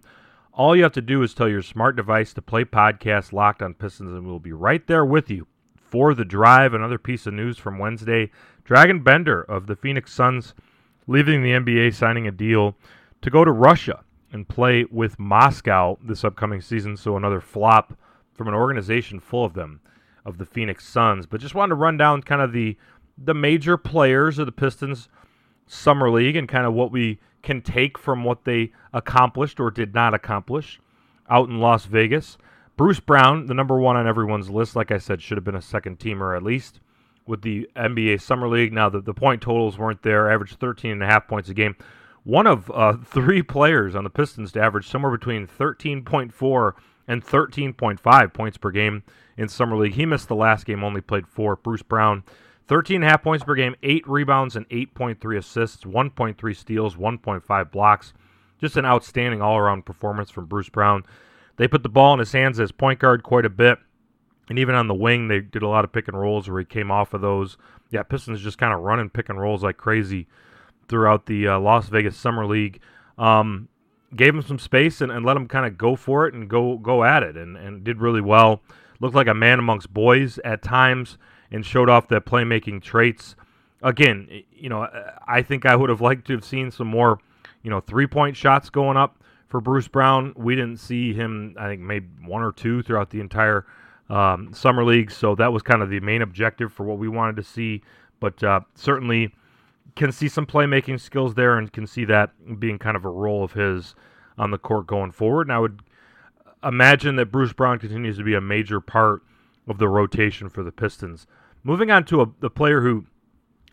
all 0.54 0.76
you 0.76 0.84
have 0.84 0.94
to 0.94 1.02
do 1.02 1.24
is 1.24 1.34
tell 1.34 1.50
your 1.50 1.62
smart 1.62 1.96
device 1.96 2.34
to 2.34 2.42
play 2.42 2.64
podcast 2.64 3.34
Locked 3.34 3.62
on 3.62 3.74
Pistons, 3.74 4.12
and 4.12 4.26
we'll 4.26 4.40
be 4.40 4.54
right 4.54 4.86
there 4.88 5.06
with 5.06 5.30
you 5.30 5.48
for 5.76 6.14
the 6.14 6.26
drive. 6.26 6.74
Another 6.74 6.98
piece 6.98 7.26
of 7.26 7.34
news 7.34 7.58
from 7.58 7.80
Wednesday 7.80 8.32
Dragan 8.66 9.04
Bender 9.04 9.42
of 9.42 9.68
the 9.68 9.76
Phoenix 9.76 10.14
Suns 10.14 10.54
leaving 11.12 11.44
the 11.44 11.52
NBA, 11.52 11.94
signing 11.94 12.28
a 12.28 12.32
deal 12.32 12.76
to 13.22 13.30
go 13.30 13.44
to 13.44 13.52
Russia 13.52 14.04
and 14.32 14.48
play 14.48 14.86
with 14.90 15.20
Moscow 15.20 15.98
this 16.02 16.24
upcoming 16.24 16.62
season. 16.62 16.96
So 16.96 17.18
another 17.18 17.42
flop 17.42 17.98
from 18.34 18.48
an 18.48 18.54
organization 18.54 19.20
full 19.20 19.44
of 19.44 19.54
them, 19.54 19.82
of 20.26 20.38
the 20.38 20.46
Phoenix 20.46 20.88
Suns. 20.88 21.26
But 21.26 21.42
just 21.42 21.54
wanted 21.54 21.72
to 21.72 21.76
run 21.76 21.98
down 21.98 22.24
kind 22.24 22.42
of 22.42 22.54
the 22.54 22.78
the 23.18 23.34
major 23.34 23.78
players 23.78 24.40
of 24.40 24.46
the 24.46 24.52
Pistons 24.52 25.10
summer 25.68 26.10
league 26.10 26.36
and 26.36 26.48
kind 26.48 26.66
of 26.66 26.74
what 26.74 26.92
we 26.92 27.20
can 27.44 27.62
take 27.62 27.98
from 27.98 28.24
what 28.24 28.46
they 28.46 28.72
accomplished 28.94 29.60
or 29.60 29.70
did 29.70 29.94
not 29.94 30.14
accomplish 30.14 30.80
out 31.30 31.50
in 31.50 31.60
Las 31.60 31.86
Vegas. 31.86 32.38
Bruce 32.78 33.00
Brown, 33.00 33.46
the 33.46 33.54
number 33.54 33.78
one 33.78 33.98
on 33.98 34.08
everyone's 34.08 34.50
list, 34.50 34.76
like 34.76 34.92
I 34.92 34.98
said, 34.98 35.22
should 35.22 35.38
have 35.38 35.44
been 35.44 35.56
a 35.56 35.62
second 35.62 36.00
teamer 36.00 36.36
at 36.36 36.42
least 36.42 36.80
with 37.26 37.42
the 37.42 37.70
NBA 37.76 38.22
Summer 38.22 38.48
League. 38.48 38.74
Now, 38.74 38.90
the, 38.90 39.02
the 39.02 39.14
point 39.14 39.42
totals 39.42 39.78
weren't 39.78 40.04
there, 40.04 40.32
averaged 40.32 40.60
13 40.60 40.92
and 40.92 41.04
a 41.04 41.06
half 41.06 41.28
points 41.28 41.50
a 41.50 41.54
game. 41.54 41.76
One 42.24 42.48
of 42.48 42.70
uh, 42.72 42.98
three 43.06 43.44
players 43.44 43.96
on 43.96 44.04
the 44.04 44.10
Pistons 44.10 44.52
to 44.54 44.62
average 44.62 44.88
somewhere 44.88 45.12
between 45.12 45.48
13.4 45.48 46.74
and 47.08 47.26
13.5 47.26 48.34
points 48.34 48.58
per 48.58 48.72
game 48.72 49.04
in 49.38 49.48
Summer 49.48 49.76
League. 49.76 49.96
He 49.96 50.06
missed 50.06 50.28
the 50.28 50.36
last 50.36 50.66
game, 50.66 50.84
only 50.84 51.02
played 51.02 51.28
four. 51.28 51.56
Bruce 51.56 51.82
Brown, 51.82 52.24
13 52.68 52.98
and 52.98 53.06
a 53.06 53.08
half 53.10 53.24
points 53.24 53.44
per 53.44 53.56
game, 53.56 53.76
eight 53.84 54.08
rebounds 54.08 54.56
and 54.56 54.68
8.3 54.70 55.38
assists, 55.38 55.84
1.3 55.84 56.56
steals, 56.56 56.96
1.5 56.96 57.72
blocks. 57.72 58.14
Just 58.60 58.78
an 58.78 58.86
outstanding 58.86 59.42
all 59.42 59.58
around 59.58 59.86
performance 59.86 60.30
from 60.30 60.46
Bruce 60.46 60.70
Brown. 60.70 61.04
They 61.58 61.68
put 61.68 61.84
the 61.84 61.90
ball 61.90 62.14
in 62.14 62.20
his 62.20 62.32
hands 62.32 62.60
as 62.60 62.72
point 62.72 63.00
guard 63.00 63.24
quite 63.24 63.46
a 63.46 63.50
bit. 63.50 63.80
And 64.52 64.60
even 64.60 64.76
on 64.76 64.90
the 64.90 64.94
wing, 64.94 65.30
they 65.30 65.40
did 65.40 65.64
a 65.64 65.68
lot 65.70 65.86
of 65.86 65.94
pick 65.94 66.10
and 66.10 66.20
rolls 66.20 66.50
where 66.50 66.60
he 66.60 66.66
came 66.66 66.92
off 66.92 67.14
of 67.14 67.22
those. 67.22 67.56
Yeah, 67.90 68.04
Pistons 68.04 68.42
just 68.42 68.58
kind 68.58 68.74
of 68.74 68.82
running 68.82 69.10
pick 69.10 69.30
and 69.30 69.40
rolls 69.40 69.64
like 69.64 69.78
crazy 69.78 70.28
throughout 70.90 71.26
the 71.26 71.48
uh, 71.48 71.58
Las 71.58 71.88
Vegas 71.88 72.18
Summer 72.18 72.46
League. 72.46 72.82
Um, 73.18 73.70
gave 74.14 74.36
him 74.36 74.42
some 74.42 74.60
space 74.60 75.00
and, 75.00 75.10
and 75.10 75.26
let 75.26 75.38
him 75.38 75.48
kind 75.48 75.66
of 75.66 75.78
go 75.78 75.96
for 75.96 76.28
it 76.28 76.34
and 76.34 76.50
go 76.50 76.78
go 76.78 77.06
at 77.06 77.24
it, 77.24 77.38
and, 77.38 77.56
and 77.56 77.86
did 77.86 78.02
really 78.02 78.20
well. 78.20 78.62
Looked 79.00 79.16
like 79.16 79.28
a 79.28 79.34
man 79.34 79.58
amongst 79.58 79.94
boys 79.94 80.38
at 80.40 80.62
times 80.62 81.18
and 81.50 81.66
showed 81.66 81.90
off 81.90 82.10
that 82.10 82.26
playmaking 82.26 82.82
traits. 82.82 83.38
Again, 83.82 84.44
you 84.52 84.68
know, 84.68 84.86
I 85.26 85.44
think 85.44 85.66
I 85.66 85.78
would 85.78 85.90
have 85.90 86.02
liked 86.02 86.28
to 86.28 86.34
have 86.34 86.44
seen 86.44 86.72
some 86.72 86.88
more, 86.88 87.20
you 87.64 87.70
know, 87.70 87.80
three 87.80 88.06
point 88.06 88.36
shots 88.36 88.70
going 88.70 88.98
up 88.98 89.24
for 89.48 89.62
Bruce 89.62 89.88
Brown. 89.88 90.34
We 90.36 90.58
didn't 90.58 90.82
see 90.82 91.14
him, 91.14 91.56
I 91.58 91.70
think, 91.70 91.80
maybe 91.80 92.10
one 92.26 92.42
or 92.42 92.52
two 92.52 92.84
throughout 92.84 93.12
the 93.12 93.22
entire 93.22 93.66
um, 94.12 94.54
summer 94.54 94.84
league. 94.84 95.10
So 95.10 95.36
that 95.36 95.52
was 95.54 95.64
kind 95.64 95.82
of 95.82 95.90
the 95.90 96.00
main 96.02 96.22
objective 96.22 96.72
for 96.72 96.84
what 96.84 96.98
we 96.98 97.08
wanted 97.08 97.38
to 97.38 97.44
see. 97.44 97.82
But 98.20 98.44
uh, 98.44 98.62
certainly 98.76 99.34
can 99.96 100.12
see 100.12 100.28
some 100.28 100.46
playmaking 100.46 101.00
skills 101.00 101.34
there, 101.34 101.58
and 101.58 101.72
can 101.72 101.88
see 101.88 102.06
that 102.06 102.60
being 102.60 102.78
kind 102.78 102.96
of 102.96 103.06
a 103.06 103.10
role 103.10 103.44
of 103.44 103.54
his 103.54 103.96
on 104.38 104.52
the 104.52 104.58
court 104.58 104.88
going 104.88 105.12
forward. 105.12 105.48
And 105.48 105.54
I 105.54 105.60
would 105.60 105.82
imagine 106.64 107.16
that 107.16 107.32
Bruce 107.32 107.54
Brown 107.54 107.80
continues 107.80 108.18
to 108.18 108.24
be 108.24 108.34
a 108.34 108.42
major 108.42 108.80
part 108.80 109.24
of 109.68 109.78
the 109.78 109.88
rotation 109.88 110.50
for 110.50 110.64
the 110.64 110.72
Pistons. 110.72 111.28
Moving 111.64 111.92
on 111.92 112.06
to 112.06 112.22
a, 112.22 112.28
the 112.40 112.50
player 112.50 112.82
who 112.82 113.06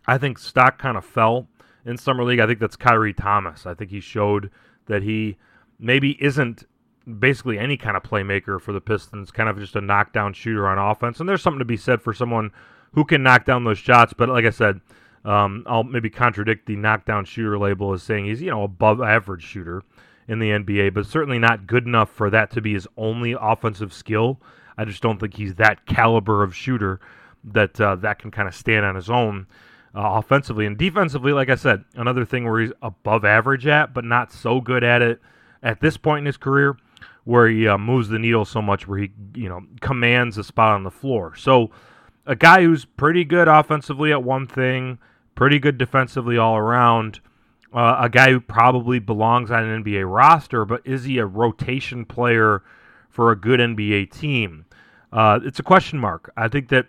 I 0.07 0.17
think 0.17 0.39
stock 0.39 0.77
kind 0.77 0.97
of 0.97 1.05
fell 1.05 1.47
in 1.85 1.97
summer 1.97 2.23
league. 2.23 2.39
I 2.39 2.47
think 2.47 2.59
that's 2.59 2.77
Khyri 2.77 3.15
Thomas. 3.15 3.65
I 3.65 3.73
think 3.73 3.91
he 3.91 3.99
showed 3.99 4.51
that 4.87 5.03
he 5.03 5.37
maybe 5.79 6.21
isn't 6.23 6.65
basically 7.17 7.57
any 7.57 7.77
kind 7.77 7.97
of 7.97 8.03
playmaker 8.03 8.59
for 8.59 8.73
the 8.73 8.81
Pistons, 8.81 9.31
kind 9.31 9.49
of 9.49 9.57
just 9.57 9.75
a 9.75 9.81
knockdown 9.81 10.33
shooter 10.33 10.67
on 10.67 10.77
offense. 10.77 11.19
And 11.19 11.27
there's 11.27 11.41
something 11.41 11.59
to 11.59 11.65
be 11.65 11.77
said 11.77 12.01
for 12.01 12.13
someone 12.13 12.51
who 12.93 13.05
can 13.05 13.23
knock 13.23 13.45
down 13.45 13.63
those 13.63 13.77
shots. 13.77 14.13
But 14.13 14.29
like 14.29 14.45
I 14.45 14.49
said, 14.49 14.81
um, 15.25 15.63
I'll 15.67 15.83
maybe 15.83 16.09
contradict 16.09 16.65
the 16.65 16.75
knockdown 16.75 17.25
shooter 17.25 17.57
label 17.57 17.93
as 17.93 18.03
saying 18.03 18.25
he's 18.25 18.41
you 18.41 18.51
know 18.51 18.63
above 18.63 19.01
average 19.01 19.43
shooter 19.43 19.83
in 20.27 20.39
the 20.39 20.51
NBA, 20.51 20.93
but 20.93 21.05
certainly 21.05 21.39
not 21.39 21.67
good 21.67 21.85
enough 21.85 22.09
for 22.09 22.29
that 22.29 22.51
to 22.51 22.61
be 22.61 22.73
his 22.73 22.87
only 22.97 23.35
offensive 23.39 23.91
skill. 23.91 24.39
I 24.77 24.85
just 24.85 25.01
don't 25.01 25.19
think 25.19 25.35
he's 25.35 25.55
that 25.55 25.85
caliber 25.85 26.43
of 26.43 26.55
shooter 26.55 26.99
that 27.43 27.79
uh, 27.81 27.95
that 27.97 28.19
can 28.19 28.31
kind 28.31 28.47
of 28.47 28.55
stand 28.55 28.85
on 28.85 28.95
his 28.95 29.09
own 29.09 29.47
uh, 29.95 30.19
offensively 30.19 30.65
and 30.65 30.77
defensively. 30.77 31.33
Like 31.33 31.49
I 31.49 31.55
said, 31.55 31.83
another 31.95 32.25
thing 32.25 32.49
where 32.49 32.61
he's 32.61 32.71
above 32.81 33.25
average 33.25 33.67
at, 33.67 33.93
but 33.93 34.05
not 34.05 34.31
so 34.31 34.61
good 34.61 34.83
at 34.83 35.01
it 35.01 35.19
at 35.61 35.81
this 35.81 35.97
point 35.97 36.19
in 36.19 36.25
his 36.25 36.37
career 36.37 36.77
where 37.29 37.47
he 37.47 37.67
uh, 37.67 37.77
moves 37.77 38.09
the 38.09 38.17
needle 38.17 38.43
so 38.43 38.59
much, 38.59 38.87
where 38.87 38.97
he 38.97 39.11
you 39.35 39.47
know 39.47 39.61
commands 39.81 40.35
a 40.39 40.43
spot 40.43 40.73
on 40.73 40.83
the 40.83 40.89
floor. 40.89 41.35
So 41.35 41.69
a 42.25 42.35
guy 42.35 42.63
who's 42.63 42.85
pretty 42.85 43.23
good 43.23 43.47
offensively 43.47 44.11
at 44.11 44.23
one 44.23 44.47
thing, 44.47 44.97
pretty 45.35 45.59
good 45.59 45.77
defensively 45.77 46.39
all 46.39 46.57
around. 46.57 47.19
Uh, 47.71 47.97
a 47.99 48.09
guy 48.09 48.31
who 48.31 48.39
probably 48.39 48.97
belongs 48.97 49.51
on 49.51 49.63
an 49.63 49.83
NBA 49.83 50.11
roster, 50.11 50.65
but 50.65 50.81
is 50.85 51.03
he 51.03 51.19
a 51.19 51.25
rotation 51.27 52.03
player 52.03 52.63
for 53.11 53.31
a 53.31 53.35
good 53.35 53.59
NBA 53.59 54.11
team? 54.11 54.65
Uh, 55.13 55.39
it's 55.43 55.59
a 55.59 55.63
question 55.63 55.99
mark. 55.99 56.33
I 56.35 56.47
think 56.47 56.69
that 56.69 56.87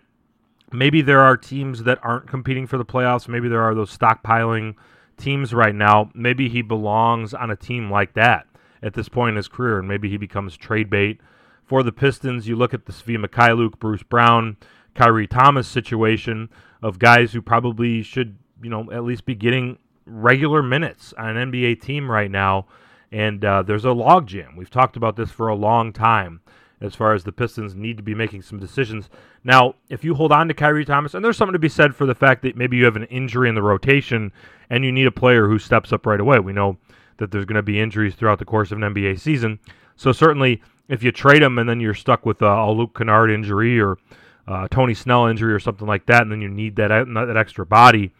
maybe 0.71 1.03
there 1.03 1.19
are 1.19 1.37
teams 1.37 1.83
that 1.83 1.99
aren't 2.01 2.27
competing 2.27 2.65
for 2.65 2.79
the 2.79 2.85
playoffs. 2.85 3.27
Maybe 3.27 3.47
there 3.47 3.61
are 3.61 3.75
those 3.75 3.95
stockpiling 3.95 4.73
teams 5.17 5.53
right 5.53 5.75
now. 5.75 6.09
Maybe 6.15 6.49
he 6.49 6.63
belongs 6.63 7.35
on 7.35 7.51
a 7.51 7.55
team 7.55 7.91
like 7.91 8.15
that 8.15 8.47
at 8.83 8.93
this 8.93 9.09
point 9.09 9.31
in 9.31 9.35
his 9.35 9.47
career, 9.47 9.79
and 9.79 9.87
maybe 9.87 10.09
he 10.09 10.17
becomes 10.17 10.57
trade 10.57 10.89
bait 10.89 11.19
for 11.63 11.83
the 11.83 11.91
Pistons. 11.91 12.47
You 12.47 12.55
look 12.55 12.73
at 12.73 12.85
the 12.85 12.91
Svi 12.91 13.23
Mykhailiuk, 13.23 13.79
Bruce 13.79 14.03
Brown, 14.03 14.57
Khyri 14.95 15.29
Thomas 15.29 15.67
situation 15.67 16.49
of 16.81 16.99
guys 16.99 17.33
who 17.33 17.41
probably 17.41 18.01
should, 18.01 18.37
you 18.61 18.69
know, 18.69 18.91
at 18.91 19.03
least 19.03 19.25
be 19.25 19.35
getting 19.35 19.77
regular 20.05 20.63
minutes 20.63 21.13
on 21.17 21.37
an 21.37 21.51
NBA 21.51 21.81
team 21.81 22.09
right 22.09 22.31
now. 22.31 22.65
And 23.11 23.43
uh, 23.43 23.63
there's 23.63 23.85
a 23.85 23.89
logjam. 23.89 24.55
We've 24.55 24.69
talked 24.69 24.95
about 24.95 25.15
this 25.15 25.31
for 25.31 25.47
a 25.47 25.55
long 25.55 25.93
time 25.93 26.41
as 26.79 26.95
far 26.95 27.13
as 27.13 27.23
the 27.23 27.31
Pistons 27.31 27.75
need 27.75 27.97
to 27.97 28.03
be 28.03 28.15
making 28.15 28.41
some 28.41 28.59
decisions. 28.59 29.09
Now, 29.43 29.75
if 29.89 30.03
you 30.03 30.15
hold 30.15 30.31
on 30.31 30.47
to 30.47 30.53
Khyri 30.53 30.85
Thomas, 30.85 31.13
and 31.13 31.23
there's 31.23 31.37
something 31.37 31.53
to 31.53 31.59
be 31.59 31.69
said 31.69 31.95
for 31.95 32.07
the 32.07 32.15
fact 32.15 32.41
that 32.41 32.57
maybe 32.57 32.77
you 32.77 32.85
have 32.85 32.95
an 32.95 33.03
injury 33.05 33.47
in 33.47 33.55
the 33.55 33.61
rotation 33.61 34.31
and 34.69 34.83
you 34.83 34.91
need 34.91 35.05
a 35.05 35.11
player 35.11 35.47
who 35.47 35.59
steps 35.59 35.93
up 35.93 36.05
right 36.05 36.19
away. 36.19 36.39
We 36.39 36.53
know 36.53 36.77
that 37.21 37.29
there's 37.29 37.45
going 37.45 37.55
to 37.55 37.61
be 37.61 37.79
injuries 37.79 38.15
throughout 38.15 38.39
the 38.39 38.45
course 38.45 38.71
of 38.71 38.81
an 38.81 38.93
NBA 38.93 39.19
season. 39.19 39.59
So 39.95 40.11
certainly, 40.11 40.61
if 40.89 41.03
you 41.03 41.11
trade 41.11 41.43
him 41.43 41.59
and 41.59 41.69
then 41.69 41.79
you're 41.79 41.93
stuck 41.93 42.25
with 42.25 42.41
a, 42.41 42.71
Luke 42.71 42.97
Kennard 42.97 43.29
injury 43.29 43.79
or 43.79 43.99
uh, 44.47 44.67
Tony 44.69 44.95
Snell 44.95 45.27
injury 45.27 45.53
or 45.53 45.59
something 45.59 45.87
like 45.87 46.07
that, 46.07 46.23
and 46.23 46.31
then 46.31 46.41
you 46.41 46.49
need 46.49 46.75
that 46.77 46.89
that 46.89 47.37
extra 47.37 47.63
body, 47.65 48.11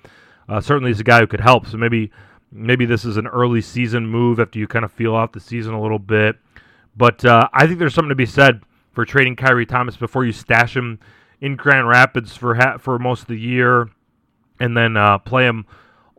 uh, 0.48 0.62
certainly 0.62 0.92
he's 0.92 1.00
a 1.00 1.04
guy 1.04 1.20
who 1.20 1.26
could 1.26 1.40
help. 1.40 1.66
So 1.66 1.78
maybe 1.78 2.12
maybe 2.52 2.86
this 2.86 3.04
is 3.04 3.18
an 3.18 3.26
early 3.26 3.62
season 3.62 4.06
move 4.06 4.40
after 4.40 4.60
you 4.60 4.68
kind 4.68 4.86
of 4.86 4.92
feel 4.92 5.16
out 5.16 5.34
the 5.34 5.40
season 5.40 5.74
a 5.74 5.82
little 5.82 6.00
bit. 6.00 6.38
But 6.96 7.26
uh, 7.26 7.50
I 7.54 7.66
think 7.66 7.80
there's 7.80 7.96
something 7.96 8.10
to 8.10 8.16
be 8.16 8.28
said 8.28 8.62
for 8.94 9.04
trading 9.04 9.36
Khyri 9.36 9.68
Thomas 9.68 9.98
before 9.98 10.26
you 10.26 10.32
stash 10.32 10.78
him 10.78 11.00
in 11.40 11.56
Grand 11.56 11.88
Rapids 11.88 12.38
for 12.38 12.56
ha- 12.56 12.78
for 12.78 13.00
most 13.00 13.24
of 13.24 13.28
the 13.28 13.40
year, 13.40 13.90
and 14.60 14.78
then 14.78 14.96
uh, 14.96 15.18
play 15.18 15.46
him 15.46 15.66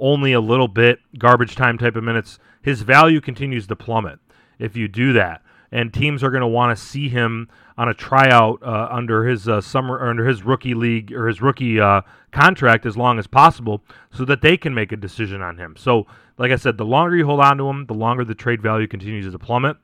only 0.02 0.32
a 0.34 0.40
little 0.40 0.68
bit, 0.68 0.98
garbage 1.16 1.54
time 1.56 1.78
type 1.78 1.96
of 1.96 2.04
minutes 2.04 2.38
his 2.60 2.82
value 2.82 3.20
continues 3.20 3.66
to 3.68 3.76
plummet 3.76 4.18
if 4.58 4.76
you 4.76 4.88
do 4.88 5.12
that. 5.14 5.40
and 5.72 5.92
teams 5.92 6.22
are 6.22 6.30
going 6.30 6.42
to 6.42 6.46
want 6.46 6.76
to 6.76 6.84
see 6.84 7.08
him 7.08 7.48
on 7.78 7.88
a 7.88 7.94
tryout 7.94 8.62
uh, 8.62 8.88
under 8.90 9.24
his 9.24 9.48
uh, 9.48 9.60
summer 9.60 10.06
under 10.06 10.26
his 10.26 10.44
rookie 10.44 10.74
league 10.74 11.10
or 11.12 11.26
his 11.26 11.40
rookie 11.40 11.80
uh, 11.80 12.02
contract 12.30 12.84
as 12.84 12.96
long 12.96 13.18
as 13.18 13.26
possible, 13.26 13.82
so 14.12 14.24
that 14.26 14.42
they 14.42 14.56
can 14.56 14.74
make 14.74 14.92
a 14.92 14.96
decision 14.96 15.40
on 15.40 15.56
him. 15.56 15.74
So, 15.76 16.06
like 16.38 16.52
I 16.52 16.56
said, 16.56 16.76
the 16.76 16.84
longer 16.84 17.16
you 17.16 17.24
hold 17.24 17.40
on 17.40 17.56
to 17.56 17.68
him, 17.68 17.86
the 17.86 17.94
longer 17.94 18.24
the 18.24 18.34
trade 18.34 18.62
value 18.62 18.86
continues 18.86 19.32
to 19.32 19.38
plummet. 19.38 19.78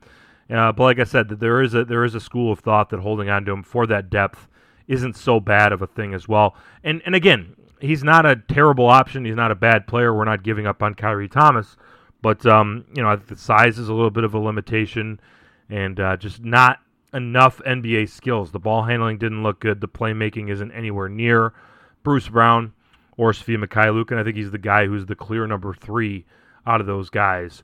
Uh, 0.51 0.73
but 0.73 0.85
like 0.85 0.99
I 0.99 1.05
said, 1.05 1.29
there 1.29 1.63
is 1.63 1.75
a 1.75 1.85
there 1.85 2.05
is 2.05 2.15
a 2.15 2.21
school 2.21 2.53
of 2.53 2.61
thought 2.61 2.91
that 2.91 3.01
holding 3.01 3.31
on 3.31 3.45
to 3.47 3.53
him 3.53 3.63
for 3.63 3.87
that 3.87 4.11
depth 4.11 4.47
isn't 4.87 5.17
so 5.17 5.41
bad 5.41 5.73
of 5.73 5.83
a 5.83 5.87
thing 5.87 6.13
as 6.13 6.29
well. 6.29 6.55
And 6.85 7.03
and 7.07 7.15
again, 7.15 7.57
he's 7.81 8.05
not 8.05 8.27
a 8.27 8.37
terrible 8.37 8.87
option. 8.87 9.25
He's 9.25 9.37
not 9.37 9.51
a 9.51 9.57
bad 9.57 9.87
player. 9.87 10.15
We're 10.15 10.25
not 10.25 10.43
giving 10.43 10.67
up 10.67 10.83
on 10.83 10.95
Khyri 10.95 11.31
Thomas, 11.31 11.77
but 12.23 12.45
um, 12.47 12.85
you 12.95 13.03
know, 13.03 13.17
the 13.17 13.37
size 13.37 13.79
is 13.79 13.89
a 13.89 13.95
little 13.95 14.11
bit 14.11 14.25
of 14.25 14.35
a 14.35 14.39
limitation, 14.39 15.21
and 15.69 15.99
uh, 15.99 16.17
just 16.17 16.43
not 16.43 16.81
enough 17.15 17.61
NBA 17.67 18.09
skills. 18.11 18.53
The 18.53 18.59
ball 18.59 18.83
handling 18.83 19.19
didn't 19.19 19.43
look 19.43 19.61
good. 19.61 19.81
The 19.81 19.89
playmaking 19.89 20.51
isn't 20.51 20.73
anywhere 20.73 21.09
near 21.09 21.55
Bruce 22.03 22.29
Brown 22.29 22.73
or 23.17 23.33
Svi 23.33 23.63
Mykhailiuk, 23.63 24.11
and 24.11 24.21
I 24.21 24.25
think 24.25 24.37
he's 24.37 24.51
the 24.51 24.59
guy 24.59 24.87
who's 24.87 25.07
the 25.07 25.17
clear 25.17 25.47
number 25.47 25.75
three 25.75 26.25
out 26.67 26.81
of 26.81 26.87
those 26.87 27.11
guys 27.11 27.63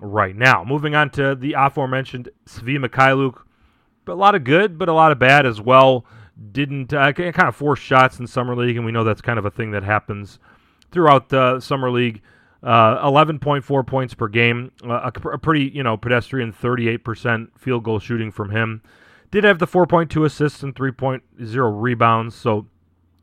right 0.00 0.34
now. 0.34 0.64
Moving 0.64 0.94
on 0.94 1.10
to 1.10 1.34
the 1.34 1.54
aforementioned 1.54 2.28
Svi 2.46 2.84
Mykhailiuk, 2.84 3.42
but 4.04 4.12
a 4.12 4.14
lot 4.14 4.34
of 4.34 4.44
good, 4.44 4.78
but 4.78 4.88
a 4.88 4.92
lot 4.92 5.12
of 5.12 5.18
bad 5.18 5.46
as 5.46 5.60
well. 5.60 6.04
Didn't 6.52 6.92
uh, 6.92 7.12
kind 7.12 7.48
of 7.48 7.56
force 7.56 7.80
shots 7.80 8.18
in 8.20 8.26
summer 8.26 8.54
league, 8.54 8.76
and 8.76 8.86
we 8.86 8.92
know 8.92 9.04
that's 9.04 9.20
kind 9.20 9.38
of 9.38 9.44
a 9.44 9.50
thing 9.50 9.72
that 9.72 9.82
happens 9.82 10.38
throughout 10.92 11.28
the 11.28 11.60
summer 11.60 11.90
league. 11.90 12.22
Uh, 12.62 13.08
11.4 13.08 13.86
points 13.86 14.14
per 14.14 14.26
game, 14.26 14.72
uh, 14.84 15.10
a, 15.14 15.28
a, 15.28 15.38
pretty 15.38 15.70
you 15.72 15.82
know 15.82 15.96
pedestrian 15.96 16.52
38% 16.52 17.48
field 17.56 17.84
goal 17.84 18.00
shooting 18.00 18.32
from 18.32 18.50
him. 18.50 18.82
Did 19.30 19.44
have 19.44 19.58
the 19.58 19.66
4.2 19.66 20.24
assists 20.24 20.62
and 20.62 20.74
3.0 20.74 21.20
rebounds, 21.82 22.34
so 22.34 22.66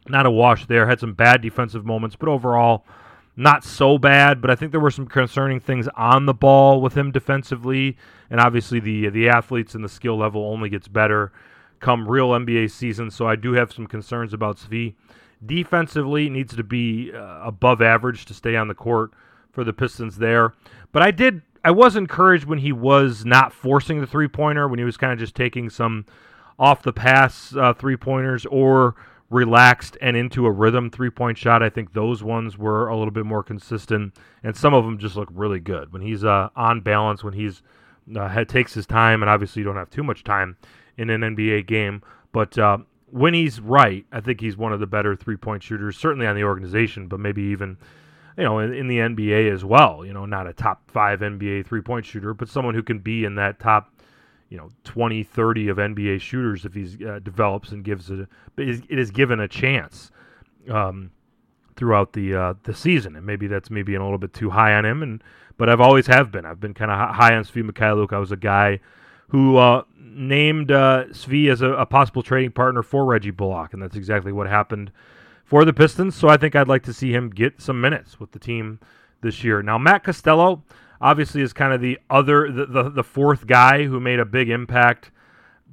not 0.07 0.25
a 0.25 0.31
wash 0.31 0.65
there. 0.67 0.87
Had 0.87 0.99
some 0.99 1.13
bad 1.13 1.41
defensive 1.41 1.85
moments, 1.85 2.15
but 2.15 2.29
overall 2.29 2.85
not 3.35 3.63
so 3.63 3.97
bad, 3.97 4.39
but 4.39 4.49
I 4.49 4.55
think 4.55 4.71
there 4.71 4.79
were 4.79 4.91
some 4.91 5.07
concerning 5.07 5.59
things 5.59 5.89
on 5.95 6.25
the 6.25 6.33
ball 6.33 6.81
with 6.81 6.95
him 6.95 7.11
defensively, 7.11 7.97
and 8.29 8.39
obviously 8.39 8.79
the 8.79 9.09
the 9.09 9.29
athletes 9.29 9.75
and 9.75 9.83
the 9.83 9.89
skill 9.89 10.17
level 10.17 10.45
only 10.45 10.69
gets 10.69 10.87
better 10.87 11.33
come 11.79 12.07
real 12.07 12.29
NBA 12.29 12.71
season. 12.71 13.11
So 13.11 13.27
I 13.27 13.35
do 13.35 13.53
have 13.53 13.71
some 13.71 13.87
concerns 13.87 14.33
about 14.33 14.57
Svi. 14.57 14.95
Defensively, 15.45 16.29
needs 16.29 16.55
to 16.55 16.63
be 16.63 17.11
uh, 17.13 17.41
above 17.43 17.81
average 17.81 18.25
to 18.25 18.33
stay 18.33 18.55
on 18.55 18.67
the 18.67 18.73
court 18.73 19.11
for 19.51 19.63
the 19.63 19.73
Pistons 19.73 20.17
there. 20.17 20.53
But 20.91 21.03
I 21.03 21.11
did, 21.11 21.41
I 21.63 21.71
was 21.71 21.95
encouraged 21.95 22.45
when 22.45 22.59
he 22.59 22.71
was 22.71 23.25
not 23.25 23.53
forcing 23.53 24.01
the 24.01 24.07
three 24.07 24.27
pointer, 24.27 24.67
when 24.67 24.79
he 24.79 24.85
was 24.85 24.97
kind 24.97 25.13
of 25.13 25.19
just 25.19 25.35
taking 25.35 25.69
some 25.69 26.05
off 26.57 26.83
the 26.83 26.93
pass 26.93 27.55
uh, 27.55 27.73
three 27.73 27.97
pointers 27.97 28.45
or 28.45 28.95
relaxed 29.29 29.97
and 30.01 30.15
into 30.15 30.45
a 30.45 30.51
rhythm 30.51 30.89
three 30.89 31.09
point 31.09 31.37
shot. 31.37 31.63
I 31.63 31.69
think 31.69 31.93
those 31.93 32.23
ones 32.23 32.57
were 32.57 32.87
a 32.87 32.97
little 32.97 33.11
bit 33.11 33.25
more 33.25 33.43
consistent, 33.43 34.15
and 34.43 34.55
some 34.55 34.73
of 34.73 34.85
them 34.85 34.97
just 34.97 35.15
look 35.15 35.29
really 35.31 35.59
good 35.59 35.91
when 35.91 36.01
he's 36.01 36.23
uh, 36.23 36.49
on 36.55 36.81
balance. 36.81 37.23
When 37.23 37.33
he's 37.33 37.61
uh, 38.15 38.45
takes 38.45 38.73
his 38.73 38.85
time, 38.85 39.21
and 39.23 39.29
obviously 39.29 39.61
you 39.61 39.65
don't 39.65 39.75
have 39.75 39.89
too 39.89 40.03
much 40.03 40.23
time 40.23 40.57
in 40.97 41.09
an 41.09 41.21
NBA 41.21 41.67
game, 41.67 42.01
but 42.31 42.57
uh, 42.57 42.77
when 43.11 43.33
he's 43.33 43.59
right, 43.59 44.05
I 44.11 44.19
think 44.19 44.41
he's 44.41 44.57
one 44.57 44.73
of 44.73 44.79
the 44.79 44.87
better 44.87 45.15
three 45.15 45.37
point 45.37 45.63
shooters, 45.63 45.97
certainly 45.97 46.27
on 46.27 46.35
the 46.35 46.43
organization, 46.43 47.07
but 47.07 47.19
maybe 47.19 47.41
even 47.43 47.77
you 48.37 48.43
know 48.43 48.59
in, 48.59 48.73
in 48.73 48.87
the 48.87 48.97
NBA 48.97 49.51
as 49.51 49.63
well. 49.63 50.05
You 50.05 50.13
know, 50.13 50.25
not 50.25 50.47
a 50.47 50.53
top 50.53 50.89
five 50.91 51.19
NBA 51.19 51.65
three 51.65 51.81
point 51.81 52.05
shooter, 52.05 52.33
but 52.33 52.49
someone 52.49 52.75
who 52.75 52.83
can 52.83 52.99
be 52.99 53.25
in 53.25 53.35
that 53.35 53.59
top 53.59 53.91
you 54.49 54.57
know 54.57 54.69
20 54.83 55.23
30 55.23 55.69
of 55.69 55.77
nba 55.77 56.21
shooters 56.21 56.65
if 56.65 56.73
he 56.75 57.03
uh, 57.03 57.17
develops 57.19 57.71
and 57.71 57.83
gives 57.83 58.11
it 58.11 58.27
it 58.57 58.99
is 58.99 59.09
given 59.09 59.39
a 59.39 59.47
chance 59.47 60.11
um, 60.69 61.11
throughout 61.75 62.13
the 62.13 62.35
uh, 62.35 62.53
the 62.63 62.73
season 62.73 63.15
and 63.15 63.25
maybe 63.25 63.47
that's 63.47 63.69
maybe 63.69 63.95
a 63.95 64.01
little 64.01 64.17
bit 64.17 64.33
too 64.33 64.49
high 64.49 64.73
on 64.73 64.85
him 64.85 65.03
and 65.03 65.23
but 65.57 65.69
I've 65.69 65.79
always 65.79 66.07
have 66.07 66.31
been. 66.31 66.45
I've 66.45 66.59
been 66.59 66.73
kind 66.73 66.91
of 66.91 67.15
high 67.15 67.33
on 67.33 67.43
Svi 67.43 67.69
Mykhailiuk 67.69 68.13
I 68.13 68.19
was 68.19 68.31
a 68.31 68.37
guy 68.37 68.79
who 69.29 69.57
uh, 69.57 69.83
named 69.97 70.71
uh, 70.71 71.05
Svi 71.11 71.51
as 71.51 71.61
a, 71.61 71.71
a, 71.71 71.85
possible 71.85 72.21
trading 72.21 72.51
partner 72.51 72.83
for 72.83 73.05
Reggie 73.05 73.31
Bullock 73.31 73.73
and 73.73 73.81
that's 73.81 73.95
exactly 73.95 74.31
what 74.31 74.47
happened 74.47 74.91
for 75.43 75.65
the 75.65 75.73
Pistons 75.73 76.15
so 76.15 76.29
I 76.29 76.37
think 76.37 76.55
I'd 76.55 76.67
like 76.67 76.83
to 76.83 76.93
see 76.93 77.13
him 77.13 77.29
get 77.29 77.61
some 77.61 77.81
minutes 77.81 78.19
with 78.19 78.31
the 78.31 78.39
team 78.39 78.79
this 79.21 79.43
year. 79.43 79.61
Now 79.61 79.77
Matt 79.77 80.03
Costello 80.03 80.63
obviously 81.01 81.41
is 81.41 81.53
kind 81.53 81.73
of 81.73 81.81
the 81.81 81.99
other 82.09 82.51
the, 82.51 82.65
the, 82.65 82.89
the 82.89 83.03
fourth 83.03 83.47
guy 83.47 83.83
who 83.83 83.99
made 83.99 84.19
a 84.19 84.25
big 84.25 84.49
impact 84.49 85.11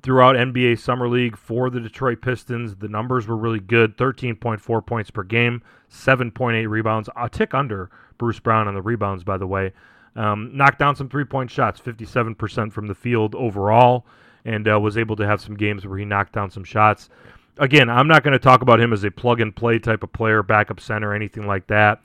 throughout 0.02 0.36
NBA 0.36 0.78
Summer 0.78 1.08
League 1.08 1.36
for 1.36 1.70
the 1.70 1.80
Detroit 1.80 2.20
Pistons. 2.20 2.74
The 2.76 2.88
numbers 2.88 3.26
were 3.26 3.36
really 3.36 3.60
good 3.60 3.96
13.4 3.96 4.84
points 4.84 5.10
per 5.10 5.22
game, 5.22 5.62
7.8 5.90 6.68
rebounds, 6.68 7.08
a 7.16 7.28
tick 7.28 7.54
under 7.54 7.90
Bruce 8.18 8.40
Brown 8.40 8.68
on 8.68 8.74
the 8.74 8.82
rebounds, 8.82 9.24
by 9.24 9.36
the 9.36 9.46
way. 9.46 9.72
Um, 10.14 10.50
knocked 10.54 10.78
down 10.78 10.96
some 10.96 11.08
three 11.08 11.24
point 11.24 11.50
shots, 11.50 11.80
57% 11.80 12.72
from 12.72 12.86
the 12.86 12.94
field 12.94 13.34
overall, 13.34 14.06
and 14.44 14.68
uh, 14.68 14.78
was 14.78 14.98
able 14.98 15.16
to 15.16 15.26
have 15.26 15.40
some 15.40 15.56
games 15.56 15.86
where 15.86 15.98
he 15.98 16.04
knocked 16.04 16.32
down 16.32 16.50
some 16.50 16.64
shots. 16.64 17.08
Again, 17.58 17.88
I'm 17.88 18.08
not 18.08 18.22
going 18.22 18.32
to 18.32 18.38
talk 18.38 18.62
about 18.62 18.80
him 18.80 18.92
as 18.92 19.04
a 19.04 19.10
plug 19.10 19.40
and 19.40 19.54
play 19.54 19.78
type 19.78 20.02
of 20.02 20.12
player, 20.12 20.42
backup 20.42 20.80
center, 20.80 21.14
anything 21.14 21.46
like 21.46 21.66
that. 21.68 22.02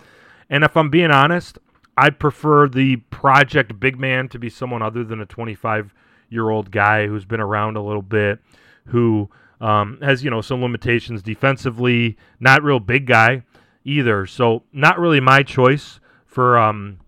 And 0.49 0.63
if 0.63 0.77
I'm 0.77 0.89
being 0.89 1.12
honest, 1.12 1.57
I'd 1.97 2.19
prefer 2.19 2.67
the 2.67 2.97
project 2.97 3.79
big 3.79 3.99
man 3.99 4.29
to 4.29 4.39
be 4.39 4.49
someone 4.49 4.81
other 4.81 5.03
than 5.03 5.19
a 5.19 5.25
25 5.25 5.93
year 6.29 6.49
old 6.49 6.71
guy 6.71 7.07
who's 7.07 7.25
been 7.25 7.39
around 7.39 7.77
a 7.77 7.83
little 7.83 8.01
bit, 8.01 8.39
who 8.87 9.29
um, 9.61 9.99
has 10.01 10.23
you 10.23 10.29
know 10.29 10.41
some 10.41 10.61
limitations 10.61 11.21
defensively, 11.21 12.17
not 12.39 12.63
real 12.63 12.79
big 12.79 13.05
guy 13.05 13.43
either. 13.83 14.25
So 14.25 14.63
not 14.71 14.99
really 14.99 15.19
my 15.19 15.43
choice 15.43 15.99
for 16.25 16.57
um, 16.57 16.99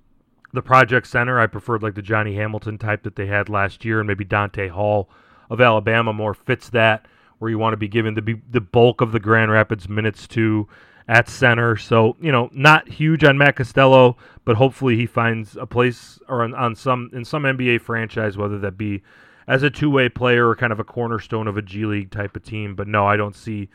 the 0.53 0.62
project 0.62 1.08
center. 1.08 1.39
I 1.39 1.47
preferred 1.47 1.84
like 1.84 1.95
the 1.95 2.01
Johnny 2.01 2.36
Hamilton 2.36 2.77
type 2.77 3.03
that 3.03 3.15
they 3.15 3.27
had 3.27 3.49
last 3.49 3.86
year, 3.86 3.99
and 3.99 4.08
maybe 4.08 4.25
Donta 4.25 4.69
Hall 4.69 5.10
of 5.49 5.62
Alabama 5.62 6.13
more 6.13 6.34
fits 6.34 6.69
that, 6.69 7.05
where 7.39 7.49
you 7.49 7.58
want 7.58 7.73
to 7.73 7.77
be 7.77 7.88
given 7.88 8.13
the 8.13 8.39
the 8.49 8.62
bulk 8.62 9.01
of 9.01 9.12
the 9.12 9.19
Grand 9.19 9.51
Rapids 9.51 9.88
minutes 9.88 10.27
to 10.29 10.67
at 11.10 11.28
center. 11.28 11.76
So, 11.76 12.15
you 12.22 12.32
know, 12.32 12.50
not 12.54 12.88
huge 12.88 13.24
on 13.24 13.38
Matt 13.38 13.56
Costello, 13.56 14.15
but 14.45 14.56
hopefully 14.56 14.95
he 14.95 15.08
finds 15.08 15.58
a 15.58 15.65
place 15.65 16.19
or 16.30 16.43
on, 16.43 16.54
on 16.54 16.76
some 16.76 17.10
in 17.12 17.26
some 17.26 17.43
NBA 17.43 17.82
franchise, 17.82 18.38
whether 18.38 18.60
that 18.60 18.78
be 18.78 19.02
as 19.48 19.63
a 19.63 19.72
two 19.72 19.89
way 19.89 20.08
player 20.08 20.48
or 20.48 20.56
kind 20.56 20.72
of 20.72 20.80
a 20.80 20.84
cornerstone 20.84 21.48
of 21.48 21.58
a 21.58 21.63
G 21.63 21.86
League 21.86 22.12
type 22.12 22.36
of 22.36 22.43
team. 22.43 22.76
But 22.76 22.88
no, 22.88 23.08
I 23.08 23.17
don't 23.17 23.36
see 23.36 23.69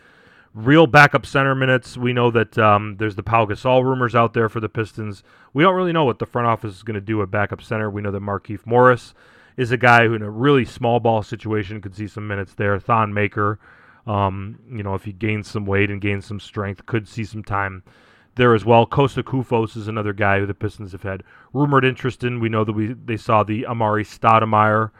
real 0.54 0.86
backup 0.86 1.26
center 1.26 1.56
minutes. 1.56 1.96
We 1.96 2.12
know 2.12 2.30
that 2.30 2.56
um, 2.56 2.98
there's 2.98 3.16
the 3.16 3.24
Pau 3.24 3.46
Gasol 3.46 3.82
rumors 3.82 4.14
out 4.14 4.32
there 4.32 4.48
for 4.48 4.60
the 4.60 4.68
Pistons. 4.68 5.24
We 5.52 5.64
don't 5.64 5.74
really 5.74 5.92
know 5.92 6.04
what 6.04 6.20
the 6.20 6.26
front 6.26 6.46
office 6.46 6.76
is 6.76 6.82
going 6.84 6.94
to 6.94 7.00
do 7.00 7.20
at 7.20 7.32
backup 7.32 7.60
center. 7.60 7.90
We 7.90 8.00
know 8.00 8.12
that 8.12 8.22
Markieff 8.22 8.64
Morris 8.64 9.12
is 9.56 9.72
a 9.72 9.76
guy 9.76 10.06
who, 10.06 10.14
in 10.14 10.22
a 10.22 10.30
really 10.30 10.64
small 10.64 11.00
ball 11.00 11.24
situation, 11.24 11.80
could 11.80 11.96
see 11.96 12.06
some 12.06 12.28
minutes 12.28 12.54
there. 12.54 12.78
Thon 12.78 13.12
Maker 13.12 13.58
um, 14.06 14.58
you 14.70 14.82
know, 14.82 14.94
if 14.94 15.04
he 15.04 15.12
gains 15.12 15.48
some 15.48 15.66
weight 15.66 15.90
and 15.90 16.00
gains 16.00 16.26
some 16.26 16.40
strength, 16.40 16.84
could 16.86 17.08
see 17.08 17.24
some 17.24 17.42
time 17.42 17.82
there 18.34 18.54
as 18.54 18.64
well. 18.64 18.86
Kosta 18.86 19.22
Koufos 19.22 19.76
is 19.76 19.88
another 19.88 20.12
guy 20.12 20.40
who 20.40 20.46
the 20.46 20.54
Pistons 20.54 20.92
have 20.92 21.02
had 21.02 21.22
rumored 21.52 21.84
interest 21.84 22.24
in. 22.24 22.40
We 22.40 22.48
know 22.48 22.64
that 22.64 22.72
we 22.72 22.92
they 22.92 23.16
saw 23.16 23.42
the 23.42 23.62
Amar'e 23.62 24.04
Stoudemire 24.04 24.90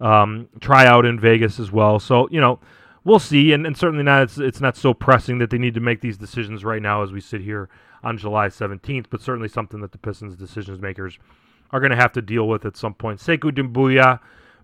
um, 0.00 0.48
tryout 0.60 1.06
in 1.06 1.18
Vegas 1.18 1.58
as 1.58 1.72
well. 1.72 1.98
So 1.98 2.28
you 2.30 2.40
know, 2.40 2.60
we'll 3.04 3.18
see. 3.18 3.52
And, 3.52 3.66
and 3.66 3.76
certainly 3.76 4.04
not 4.04 4.22
it's 4.22 4.38
it's 4.38 4.60
not 4.60 4.76
so 4.76 4.94
pressing 4.94 5.38
that 5.38 5.50
they 5.50 5.58
need 5.58 5.74
to 5.74 5.80
make 5.80 6.00
these 6.00 6.18
decisions 6.18 6.64
right 6.64 6.82
now 6.82 7.02
as 7.02 7.12
we 7.12 7.20
sit 7.20 7.40
here 7.40 7.68
on 8.04 8.18
July 8.18 8.48
17th. 8.48 9.06
But 9.10 9.22
certainly 9.22 9.48
something 9.48 9.80
that 9.80 9.92
the 9.92 9.98
Pistons 9.98 10.36
decisions 10.36 10.80
makers 10.80 11.18
are 11.70 11.80
going 11.80 11.90
to 11.90 11.96
have 11.96 12.12
to 12.12 12.22
deal 12.22 12.46
with 12.46 12.66
at 12.66 12.76
some 12.76 12.94
point. 12.94 13.18
Sekou 13.18 13.50
Doumbouya 13.50 14.20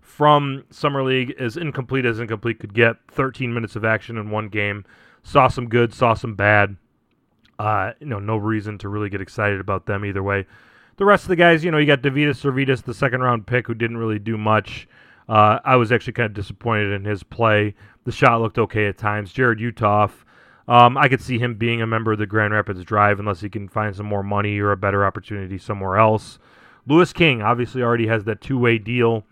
from 0.09 0.65
Summer 0.71 1.03
League, 1.03 1.35
as 1.39 1.55
incomplete 1.55 2.03
as 2.03 2.19
incomplete 2.19 2.59
could 2.59 2.73
get. 2.73 2.97
13 3.09 3.53
minutes 3.53 3.75
of 3.75 3.85
action 3.85 4.17
in 4.17 4.31
one 4.31 4.49
game. 4.49 4.83
Saw 5.21 5.47
some 5.47 5.69
good, 5.69 5.93
saw 5.93 6.15
some 6.15 6.33
bad. 6.33 6.75
Uh, 7.59 7.91
you 7.99 8.07
know, 8.07 8.19
no 8.19 8.35
reason 8.35 8.77
to 8.79 8.89
really 8.89 9.09
get 9.09 9.21
excited 9.21 9.59
about 9.59 9.85
them 9.85 10.03
either 10.03 10.23
way. 10.23 10.45
The 10.97 11.05
rest 11.05 11.23
of 11.23 11.29
the 11.29 11.35
guys, 11.35 11.63
you 11.63 11.71
know, 11.71 11.77
you 11.77 11.85
got 11.85 12.01
Deividas 12.01 12.41
Sirvydis, 12.41 12.83
the 12.83 12.93
second 12.93 13.21
round 13.21 13.45
pick, 13.45 13.67
who 13.67 13.73
didn't 13.73 13.97
really 13.97 14.19
do 14.19 14.37
much. 14.37 14.87
Uh, 15.29 15.59
I 15.63 15.75
was 15.75 15.91
actually 15.91 16.13
kind 16.13 16.25
of 16.25 16.33
disappointed 16.33 16.91
in 16.91 17.05
his 17.05 17.21
play. 17.21 17.75
The 18.03 18.11
shot 18.11 18.41
looked 18.41 18.57
okay 18.57 18.87
at 18.87 18.97
times. 18.97 19.31
Jarrod 19.31 19.59
Uthoff, 19.59 20.11
um, 20.67 20.97
I 20.97 21.07
could 21.07 21.21
see 21.21 21.37
him 21.37 21.55
being 21.55 21.81
a 21.81 21.87
member 21.87 22.11
of 22.11 22.17
the 22.17 22.25
Grand 22.25 22.53
Rapids 22.53 22.83
Drive 22.83 23.19
unless 23.19 23.41
he 23.41 23.49
can 23.49 23.69
find 23.69 23.95
some 23.95 24.07
more 24.07 24.23
money 24.23 24.59
or 24.59 24.71
a 24.71 24.77
better 24.77 25.05
opportunity 25.05 25.59
somewhere 25.59 25.97
else. 25.97 26.39
Louis 26.87 27.13
King 27.13 27.41
obviously 27.41 27.83
already 27.83 28.07
has 28.07 28.23
that 28.23 28.41
two 28.41 28.57
way 28.57 28.79
deal 28.79 29.23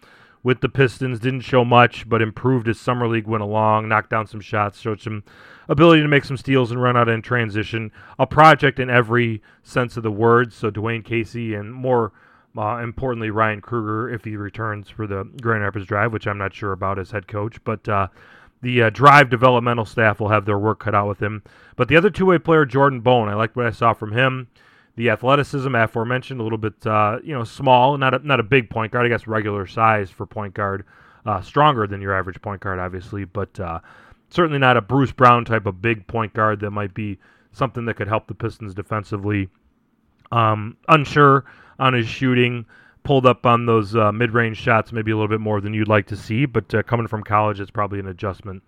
with 0.48 0.62
the 0.62 0.70
Pistons. 0.70 1.20
Didn't 1.20 1.42
show 1.42 1.66
much, 1.66 2.08
but 2.08 2.22
improved 2.22 2.70
as 2.70 2.80
summer 2.80 3.08
league 3.08 3.28
went 3.28 3.44
along. 3.44 3.90
Knocked 3.90 4.10
down 4.10 4.28
some 4.28 4.40
shots, 4.40 4.80
showed 4.80 5.02
some 5.02 5.24
ability 5.68 6.02
to 6.02 6.08
make 6.08 6.24
some 6.24 6.38
steals 6.38 6.72
and 6.72 6.82
run 6.82 6.96
out 6.96 7.10
in 7.10 7.22
transition. 7.22 7.92
A 8.18 8.26
project 8.26 8.80
in 8.80 8.90
every 8.90 9.42
sense 9.62 9.98
of 9.98 10.04
the 10.04 10.18
word. 10.26 10.54
So 10.54 10.72
Dwane 10.72 11.04
Casey 11.04 11.54
and 11.54 11.74
more 11.74 12.14
Uh, 12.58 12.80
importantly, 12.82 13.30
Ryan 13.30 13.62
Krueger, 13.62 14.10
if 14.10 14.24
he 14.26 14.36
returns 14.36 14.90
for 14.90 15.06
the 15.06 15.26
Grand 15.42 15.64
Rapids 15.64 15.86
Drive, 15.86 16.12
which 16.12 16.26
I'm 16.26 16.40
not 16.40 16.56
sure 16.56 16.72
about 16.72 16.98
as 16.98 17.12
head 17.12 17.28
coach, 17.28 17.64
but 17.64 17.88
uh, 17.88 18.08
the 18.64 18.82
uh, 18.84 18.90
Drive 18.90 19.30
developmental 19.30 19.86
staff 19.86 20.20
will 20.20 20.30
have 20.30 20.46
their 20.46 20.58
work 20.58 20.80
cut 20.80 20.96
out 20.96 21.08
with 21.08 21.22
him. 21.22 21.44
But 21.76 21.88
the 21.88 21.98
other 21.98 22.10
two-way 22.10 22.40
player, 22.40 22.66
Jordan 22.66 23.02
Bone, 23.02 23.30
I 23.30 23.36
liked 23.36 23.56
what 23.56 23.68
I 23.68 23.72
saw 23.72 23.94
from 23.94 24.12
him. 24.12 24.48
The 24.98 25.12
athleticism, 25.12 25.74
aforementioned, 25.74 26.42
a 26.42 26.44
little 26.44 26.58
bit, 26.58 26.86
uh, 26.86 27.20
you 27.24 27.34
know, 27.34 27.44
small, 27.44 27.98
not 27.98 28.16
a, 28.16 28.20
not 28.28 28.40
a 28.40 28.44
big 28.44 28.70
point 28.70 28.92
guard. 28.92 29.06
I 29.06 29.10
guess 29.10 29.28
regular 29.28 29.66
size 29.66 30.10
for 30.10 30.26
point 30.26 30.54
guard, 30.54 30.86
uh, 31.26 31.40
stronger 31.42 31.88
than 31.88 32.02
your 32.02 32.18
average 32.18 32.42
point 32.42 32.62
guard, 32.62 32.80
obviously, 32.80 33.24
but 33.24 33.60
uh, 33.60 33.80
certainly 34.30 34.60
not 34.60 34.76
a 34.76 34.82
Bruce 34.82 35.12
Brown 35.12 35.46
type 35.46 35.68
of 35.68 35.82
big 35.82 36.08
point 36.08 36.34
guard 36.34 36.60
that 36.62 36.72
might 36.72 36.94
be 36.94 37.20
something 37.52 37.86
that 37.86 37.94
could 37.94 38.08
help 38.08 38.28
the 38.28 38.34
Pistons 38.34 38.74
defensively. 38.74 39.50
Um, 40.32 40.78
unsure 40.90 41.46
on 41.80 41.94
his 41.94 42.08
shooting, 42.08 42.66
pulled 43.04 43.26
up 43.26 43.46
on 43.46 43.66
those 43.66 43.96
uh, 43.96 44.12
mid-range 44.12 44.58
shots 44.58 44.92
maybe 44.92 45.12
a 45.12 45.16
little 45.16 45.30
bit 45.30 45.40
more 45.40 45.62
than 45.62 45.74
you'd 45.74 45.88
like 45.88 46.08
to 46.08 46.18
see, 46.18 46.46
but 46.46 46.74
uh, 46.74 46.84
coming 46.84 47.08
from 47.08 47.24
college, 47.24 47.60
it's 47.60 47.72
probably 47.72 48.00
an 48.00 48.08
adjustment 48.08 48.64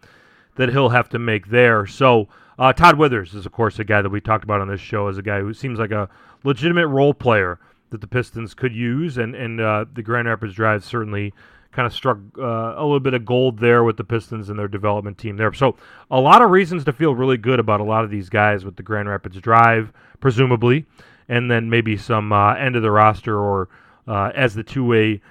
that 0.56 0.70
he'll 0.70 0.90
have 0.90 1.10
to 1.10 1.20
make 1.20 1.48
there. 1.48 1.86
So 1.86 2.28
uh, 2.60 2.74
Todd 2.74 2.98
Withers 2.98 3.34
is, 3.34 3.46
of 3.46 3.54
course, 3.54 3.80
a 3.80 3.86
guy 3.86 4.02
that 4.02 4.10
we 4.10 4.20
talked 4.20 4.44
about 4.44 4.60
on 4.60 4.68
this 4.68 4.82
show 4.82 5.08
as 5.08 5.18
a 5.18 5.22
guy 5.22 5.40
who 5.40 5.54
seems 5.54 5.80
like 5.80 5.92
a 5.92 6.10
legitimate 6.44 6.88
role 6.88 7.14
player 7.14 7.58
that 7.90 8.02
the 8.02 8.08
Pistons 8.08 8.54
could 8.54 8.76
use, 8.76 9.18
and 9.18 9.34
and 9.34 9.62
uh, 9.62 9.86
the 9.94 10.04
Grand 10.04 10.28
Rapids 10.28 10.54
Drive 10.54 10.84
certainly 10.84 11.34
kind 11.72 11.86
of 11.86 11.94
struck 11.94 12.18
uh, 12.38 12.74
a 12.76 12.84
little 12.84 13.00
bit 13.00 13.14
of 13.14 13.26
gold 13.26 13.60
there 13.60 13.84
with 13.84 13.96
the 13.96 14.04
Pistons 14.04 14.50
and 14.50 14.60
their 14.60 14.68
development 14.68 15.18
team 15.18 15.38
there. 15.38 15.54
So 15.54 15.78
a 16.12 16.20
lot 16.20 16.42
of 16.42 16.50
reasons 16.50 16.84
to 16.86 16.94
feel 16.94 17.16
really 17.16 17.38
good 17.38 17.60
about 17.60 17.80
a 17.80 17.84
lot 17.84 18.04
of 18.04 18.10
these 18.10 18.28
guys 18.28 18.66
with 18.66 18.76
the 18.76 18.84
Grand 18.84 19.08
Rapids 19.08 19.40
Drive, 19.40 19.94
presumably, 20.20 20.86
and 21.30 21.50
then 21.50 21.70
maybe 21.70 21.96
some 21.96 22.34
uh, 22.34 22.56
end 22.56 22.76
of 22.76 22.82
the 22.82 22.92
roster 22.92 23.40
or 23.40 23.70
uh, 24.08 24.32
as 24.36 24.54
the 24.54 24.64
two 24.64 24.86
way 24.86 25.22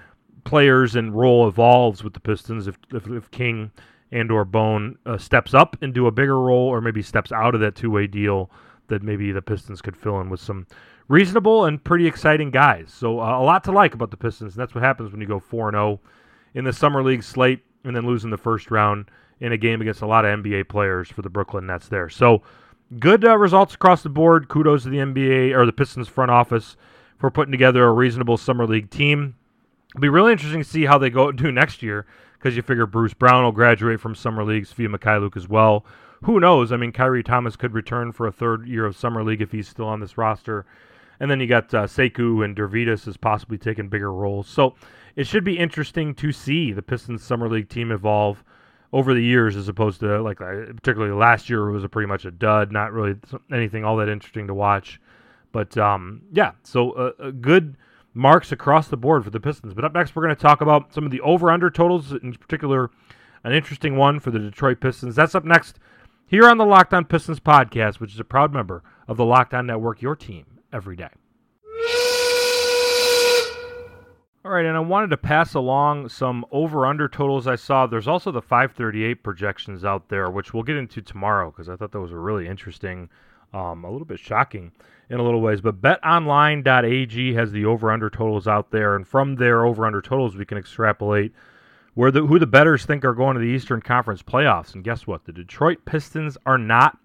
players 0.44 0.96
and 0.96 1.14
role 1.14 1.46
evolves 1.46 2.02
with 2.02 2.14
the 2.14 2.20
Pistons. 2.20 2.66
If 2.66 2.78
if, 2.90 3.06
if 3.08 3.30
King 3.30 3.70
and 4.10 4.30
or 4.30 4.44
Bone 4.44 4.98
uh, 5.06 5.18
steps 5.18 5.54
up 5.54 5.76
into 5.82 6.06
a 6.06 6.12
bigger 6.12 6.40
role, 6.40 6.68
or 6.68 6.80
maybe 6.80 7.02
steps 7.02 7.32
out 7.32 7.54
of 7.54 7.60
that 7.60 7.74
two 7.74 7.90
way 7.90 8.06
deal, 8.06 8.50
that 8.88 9.02
maybe 9.02 9.32
the 9.32 9.42
Pistons 9.42 9.82
could 9.82 9.96
fill 9.96 10.20
in 10.20 10.30
with 10.30 10.40
some 10.40 10.66
reasonable 11.08 11.64
and 11.64 11.82
pretty 11.82 12.06
exciting 12.06 12.50
guys. 12.50 12.92
So 12.94 13.20
uh, 13.20 13.38
a 13.38 13.42
lot 13.42 13.64
to 13.64 13.72
like 13.72 13.94
about 13.94 14.10
the 14.10 14.16
Pistons. 14.16 14.54
And 14.54 14.60
that's 14.60 14.74
what 14.74 14.84
happens 14.84 15.10
when 15.10 15.20
you 15.20 15.26
go 15.26 15.40
four 15.40 15.68
and 15.68 15.74
zero 15.74 16.00
oh 16.04 16.08
in 16.54 16.64
the 16.64 16.72
summer 16.72 17.02
league 17.02 17.22
slate 17.22 17.64
and 17.84 17.94
then 17.94 18.06
losing 18.06 18.30
the 18.30 18.38
first 18.38 18.70
round 18.70 19.10
in 19.40 19.52
a 19.52 19.56
game 19.56 19.80
against 19.80 20.02
a 20.02 20.06
lot 20.06 20.24
of 20.24 20.40
NBA 20.40 20.68
players 20.68 21.10
for 21.10 21.22
the 21.22 21.30
Brooklyn 21.30 21.66
Nets 21.66 21.88
there. 21.88 22.08
So 22.08 22.42
good 22.98 23.24
uh, 23.24 23.36
results 23.36 23.74
across 23.74 24.02
the 24.02 24.08
board. 24.08 24.48
Kudos 24.48 24.82
to 24.84 24.88
the 24.88 24.98
NBA 24.98 25.54
or 25.54 25.66
the 25.66 25.72
Pistons 25.72 26.08
front 26.08 26.30
office 26.30 26.76
for 27.18 27.30
putting 27.30 27.52
together 27.52 27.84
a 27.84 27.92
reasonable 27.92 28.36
summer 28.36 28.66
league 28.66 28.90
team. 28.90 29.36
It'll 29.90 30.00
be 30.00 30.08
really 30.08 30.32
interesting 30.32 30.62
to 30.62 30.68
see 30.68 30.84
how 30.84 30.98
they 30.98 31.10
go 31.10 31.32
do 31.32 31.52
next 31.52 31.82
year 31.82 32.06
because 32.38 32.56
you 32.56 32.62
figure 32.62 32.86
Bruce 32.86 33.14
Brown 33.14 33.44
will 33.44 33.52
graduate 33.52 34.00
from 34.00 34.14
summer 34.14 34.44
league, 34.44 34.64
Svi 34.64 34.88
Mykhailiuk 34.88 35.36
as 35.36 35.48
well. 35.48 35.84
Who 36.24 36.40
knows? 36.40 36.72
I 36.72 36.76
mean, 36.76 36.92
Khyri 36.92 37.24
Thomas 37.24 37.56
could 37.56 37.74
return 37.74 38.12
for 38.12 38.26
a 38.26 38.32
third 38.32 38.66
year 38.66 38.86
of 38.86 38.96
summer 38.96 39.24
league 39.24 39.42
if 39.42 39.52
he's 39.52 39.68
still 39.68 39.86
on 39.86 40.00
this 40.00 40.18
roster. 40.18 40.66
And 41.20 41.30
then 41.30 41.40
you 41.40 41.46
got 41.46 41.72
uh, 41.74 41.86
Sekou 41.86 42.44
and 42.44 42.56
Sirvydis 42.56 43.08
as 43.08 43.16
possibly 43.16 43.58
taking 43.58 43.88
bigger 43.88 44.12
roles. 44.12 44.48
So 44.48 44.74
it 45.16 45.26
should 45.26 45.44
be 45.44 45.58
interesting 45.58 46.14
to 46.16 46.32
see 46.32 46.72
the 46.72 46.82
Pistons 46.82 47.24
summer 47.24 47.48
league 47.48 47.68
team 47.68 47.90
evolve 47.90 48.44
over 48.92 49.14
the 49.14 49.22
years, 49.22 49.56
as 49.56 49.68
opposed 49.68 50.00
to 50.00 50.22
like 50.22 50.40
uh, 50.40 50.72
particularly 50.74 51.12
last 51.12 51.50
year 51.50 51.70
was 51.70 51.84
a 51.84 51.88
pretty 51.88 52.06
much 52.06 52.24
a 52.24 52.30
dud, 52.30 52.72
not 52.72 52.92
really 52.92 53.16
anything 53.52 53.84
all 53.84 53.96
that 53.96 54.08
interesting 54.08 54.46
to 54.46 54.54
watch. 54.54 55.00
But 55.52 55.76
um, 55.76 56.22
yeah, 56.32 56.52
so 56.62 56.92
uh, 56.92 57.30
good 57.30 57.76
marks 58.14 58.52
across 58.52 58.88
the 58.88 58.96
board 58.96 59.24
for 59.24 59.30
the 59.30 59.40
Pistons. 59.40 59.74
But 59.74 59.84
up 59.84 59.94
next, 59.94 60.16
we're 60.16 60.24
going 60.24 60.34
to 60.34 60.42
talk 60.42 60.60
about 60.60 60.92
some 60.92 61.04
of 61.04 61.10
the 61.10 61.20
over/under 61.20 61.70
totals, 61.70 62.12
in 62.12 62.32
particular, 62.34 62.90
an 63.44 63.52
interesting 63.52 63.96
one 63.96 64.20
for 64.20 64.30
the 64.30 64.38
Detroit 64.38 64.80
Pistons. 64.80 65.14
That's 65.14 65.34
up 65.34 65.44
next 65.44 65.78
here 66.26 66.48
on 66.48 66.58
the 66.58 66.66
Locked 66.66 66.92
On 66.94 67.04
Pistons 67.04 67.40
podcast, 67.40 68.00
which 68.00 68.12
is 68.12 68.20
a 68.20 68.24
proud 68.24 68.52
member 68.52 68.82
of 69.06 69.16
the 69.16 69.24
Locked 69.24 69.54
On 69.54 69.66
Network, 69.66 70.02
your 70.02 70.16
team 70.16 70.44
every 70.72 70.96
day. 70.96 71.08
All 74.44 74.54
right, 74.54 74.64
and 74.64 74.76
I 74.76 74.80
wanted 74.80 75.10
to 75.10 75.16
pass 75.18 75.52
along 75.52 76.08
some 76.08 76.46
over 76.50 76.86
under 76.86 77.06
totals 77.06 77.46
I 77.46 77.56
saw. 77.56 77.86
There's 77.86 78.08
also 78.08 78.30
the 78.30 78.40
538 78.40 79.22
projections 79.22 79.84
out 79.84 80.08
there, 80.08 80.30
which 80.30 80.54
we'll 80.54 80.62
get 80.62 80.76
into 80.76 81.02
tomorrow 81.02 81.50
because 81.50 81.68
I 81.68 81.76
thought 81.76 81.94
was 81.94 82.12
a 82.12 82.16
really 82.16 82.48
interesting, 82.48 83.10
um, 83.52 83.84
a 83.84 83.90
little 83.90 84.06
bit 84.06 84.18
shocking 84.18 84.72
in 85.10 85.18
a 85.18 85.22
little 85.22 85.40
ways. 85.40 85.60
But 85.60 85.80
betonline.ag 85.80 87.34
has 87.34 87.52
the 87.52 87.64
over 87.64 87.90
under 87.90 88.10
totals 88.10 88.46
out 88.46 88.70
there, 88.70 88.96
and 88.96 89.06
from 89.06 89.36
their 89.36 89.64
over 89.64 89.86
under 89.86 90.02
totals, 90.02 90.36
we 90.36 90.44
can 90.44 90.58
extrapolate 90.58 91.32
where 91.94 92.10
the 92.10 92.26
who 92.26 92.38
the 92.38 92.46
betters 92.46 92.84
think 92.84 93.04
are 93.04 93.14
going 93.14 93.34
to 93.34 93.40
the 93.40 93.46
Eastern 93.46 93.80
Conference 93.80 94.22
playoffs. 94.22 94.74
And 94.74 94.84
guess 94.84 95.06
what? 95.06 95.24
The 95.24 95.32
Detroit 95.32 95.84
Pistons 95.84 96.36
are 96.46 96.58
not 96.58 96.98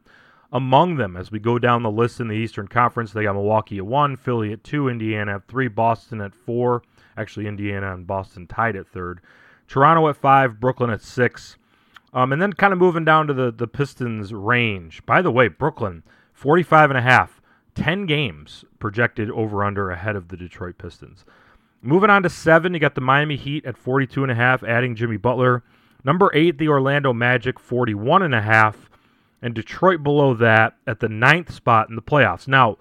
among 0.52 0.98
them 0.98 1.18
as 1.18 1.32
we 1.32 1.40
go 1.40 1.58
down 1.58 1.82
the 1.82 1.90
list 1.90 2.20
in 2.20 2.28
the 2.28 2.36
Eastern 2.36 2.68
Conference. 2.68 3.12
They 3.12 3.24
got 3.24 3.34
Milwaukee 3.34 3.80
at 3.80 3.86
one, 3.86 4.16
Philly 4.16 4.54
at 4.54 4.64
two, 4.64 4.88
Indiana 4.88 5.36
at 5.36 5.48
three, 5.48 5.68
Boston 5.68 6.22
at 6.22 6.36
four. 6.36 6.84
Actually, 7.18 7.48
Indiana 7.48 7.94
and 7.94 8.06
Boston 8.06 8.46
tied 8.48 8.76
at 8.76 8.88
third. 8.88 9.22
Toronto 9.68 10.08
at 10.10 10.18
five, 10.18 10.60
Brooklyn 10.60 10.92
at 10.92 11.02
six. 11.02 11.58
Um, 12.14 12.32
and 12.32 12.40
then 12.40 12.54
kind 12.54 12.72
of 12.72 12.78
moving 12.78 13.06
down 13.06 13.26
to 13.28 13.34
the, 13.34 13.52
the 13.52 13.68
Pistons 13.68 14.32
range. 14.32 15.04
By 15.08 15.24
the 15.24 15.32
way, 15.32 15.48
Brooklyn, 15.48 16.04
45 16.34 16.92
and 16.92 16.98
a 16.98 17.02
half, 17.02 17.42
10 17.76 18.06
games 18.06 18.66
projected 18.80 19.32
over 19.32 19.64
under 19.64 19.90
ahead 19.90 20.16
of 20.16 20.28
the 20.28 20.38
Detroit 20.38 20.78
Pistons. 20.78 21.24
Moving 21.82 22.10
on 22.10 22.24
to 22.24 22.30
seven, 22.30 22.74
you 22.74 22.80
got 22.80 22.96
the 22.96 23.02
Miami 23.02 23.36
Heat 23.36 23.66
at 23.66 23.78
42 23.78 24.24
and 24.24 24.32
a 24.32 24.36
half, 24.36 24.64
adding 24.64 24.96
Jimmy 24.96 25.18
Butler. 25.18 25.64
Number 26.04 26.30
eight, 26.34 26.58
the 26.58 26.68
Orlando 26.68 27.14
Magic, 27.14 27.60
41 27.60 28.24
and 28.24 28.36
a 28.36 28.42
half 28.42 28.90
and 29.44 29.54
Detroit 29.54 30.02
below 30.02 30.34
that 30.36 30.78
at 30.88 31.02
the 31.02 31.10
ninth 31.10 31.54
spot 31.54 31.90
in 31.90 31.96
the 31.98 32.02
playoffs. 32.02 32.48
Now, 32.48 32.78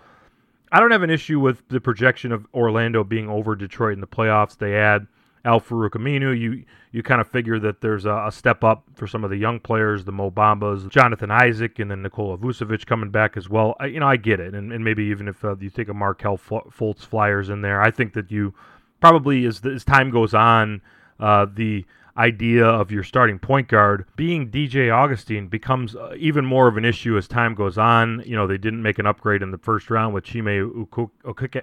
I 0.70 0.78
don't 0.78 0.92
have 0.92 1.02
an 1.02 1.10
issue 1.10 1.40
with 1.40 1.68
the 1.68 1.80
projection 1.80 2.30
of 2.30 2.46
Orlando 2.54 3.02
being 3.02 3.28
over 3.28 3.56
Detroit 3.56 3.94
in 3.94 4.00
the 4.00 4.06
playoffs. 4.06 4.56
They 4.56 4.76
add 4.76 5.08
Al-Farouq 5.44 5.90
Aminu. 5.90 6.38
You 6.38 6.64
you 6.92 7.02
kind 7.02 7.20
of 7.20 7.28
figure 7.28 7.58
that 7.58 7.80
there's 7.80 8.04
a, 8.04 8.26
a, 8.26 8.32
step 8.32 8.62
up 8.62 8.84
for 8.94 9.06
some 9.06 9.24
of 9.24 9.30
the 9.30 9.36
young 9.36 9.58
players, 9.58 10.04
the 10.04 10.12
Mo 10.12 10.30
Bambas, 10.30 10.88
Jonathan 10.88 11.30
Isaac, 11.30 11.78
and 11.78 11.90
then 11.90 12.02
Nikola 12.02 12.36
Vucevic 12.36 12.84
coming 12.86 13.10
back 13.10 13.36
as 13.36 13.48
well. 13.48 13.74
I, 13.80 13.86
you 13.86 14.00
know, 14.00 14.06
I 14.06 14.16
get 14.16 14.40
it, 14.40 14.54
and, 14.54 14.72
and 14.72 14.84
maybe 14.84 15.04
even 15.04 15.26
if 15.28 15.44
uh, 15.44 15.56
you 15.56 15.70
take 15.70 15.88
a 15.88 15.94
Markelle 15.94 16.38
Fultz 16.38 17.00
Flyers 17.00 17.48
in 17.48 17.62
there, 17.62 17.80
I 17.80 17.90
think 17.90 18.12
that 18.12 18.30
you 18.30 18.54
probably 19.00 19.46
as 19.46 19.64
as 19.64 19.84
time 19.84 20.10
goes 20.10 20.34
on, 20.34 20.80
uh, 21.18 21.46
the 21.52 21.84
idea 22.16 22.66
of 22.66 22.90
your 22.90 23.02
starting 23.02 23.38
point 23.38 23.68
guard 23.68 24.04
being 24.16 24.50
DJ 24.50 24.94
Augustine 24.94 25.48
becomes 25.48 25.96
uh, 25.96 26.14
even 26.18 26.44
more 26.44 26.68
of 26.68 26.76
an 26.76 26.84
issue 26.84 27.16
as 27.16 27.26
time 27.26 27.54
goes 27.54 27.78
on. 27.78 28.22
You 28.26 28.36
know, 28.36 28.46
they 28.46 28.58
didn't 28.58 28.82
make 28.82 28.98
an 28.98 29.06
upgrade 29.06 29.42
in 29.42 29.50
the 29.50 29.58
first 29.58 29.90
round 29.90 30.14
with 30.14 30.24
Chime 30.24 30.44
Okeke. 30.44 31.62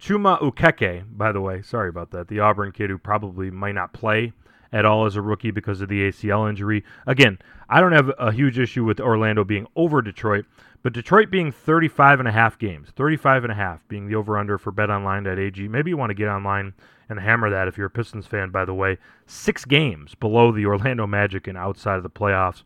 Chuma 0.00 0.40
Okeke, 0.40 1.04
by 1.10 1.30
the 1.30 1.40
way, 1.40 1.60
sorry 1.60 1.90
about 1.90 2.10
that. 2.12 2.28
The 2.28 2.40
Auburn 2.40 2.72
kid 2.72 2.88
who 2.88 2.98
probably 2.98 3.50
might 3.50 3.74
not 3.74 3.92
play 3.92 4.32
at 4.72 4.84
all 4.84 5.04
as 5.04 5.16
a 5.16 5.22
rookie 5.22 5.50
because 5.50 5.80
of 5.80 5.88
the 5.88 6.08
ACL 6.08 6.48
injury. 6.48 6.84
Again, 7.06 7.38
I 7.68 7.80
don't 7.80 7.92
have 7.92 8.10
a 8.18 8.32
huge 8.32 8.58
issue 8.58 8.84
with 8.84 9.00
Orlando 9.00 9.44
being 9.44 9.66
over 9.76 10.00
Detroit, 10.00 10.46
but 10.82 10.94
Detroit 10.94 11.30
being 11.30 11.52
35 11.52 12.20
and 12.20 12.28
a 12.28 12.32
half 12.32 12.58
games, 12.58 12.88
35 12.96 13.44
and 13.44 13.52
a 13.52 13.56
half 13.56 13.86
being 13.88 14.08
the 14.08 14.14
over 14.14 14.38
under 14.38 14.56
for 14.56 14.72
betonline.ag. 14.72 15.68
Maybe 15.68 15.90
you 15.90 15.96
want 15.96 16.10
to 16.10 16.14
get 16.14 16.28
online 16.28 16.72
and 17.10 17.20
hammer 17.20 17.50
that 17.50 17.68
if 17.68 17.76
you're 17.76 17.88
a 17.88 17.90
Pistons 17.90 18.26
fan, 18.26 18.50
by 18.50 18.64
the 18.64 18.72
way. 18.72 18.96
Six 19.26 19.64
games 19.64 20.14
below 20.14 20.52
the 20.52 20.64
Orlando 20.64 21.06
Magic 21.06 21.46
and 21.46 21.58
outside 21.58 21.96
of 21.96 22.04
the 22.04 22.10
playoffs. 22.10 22.62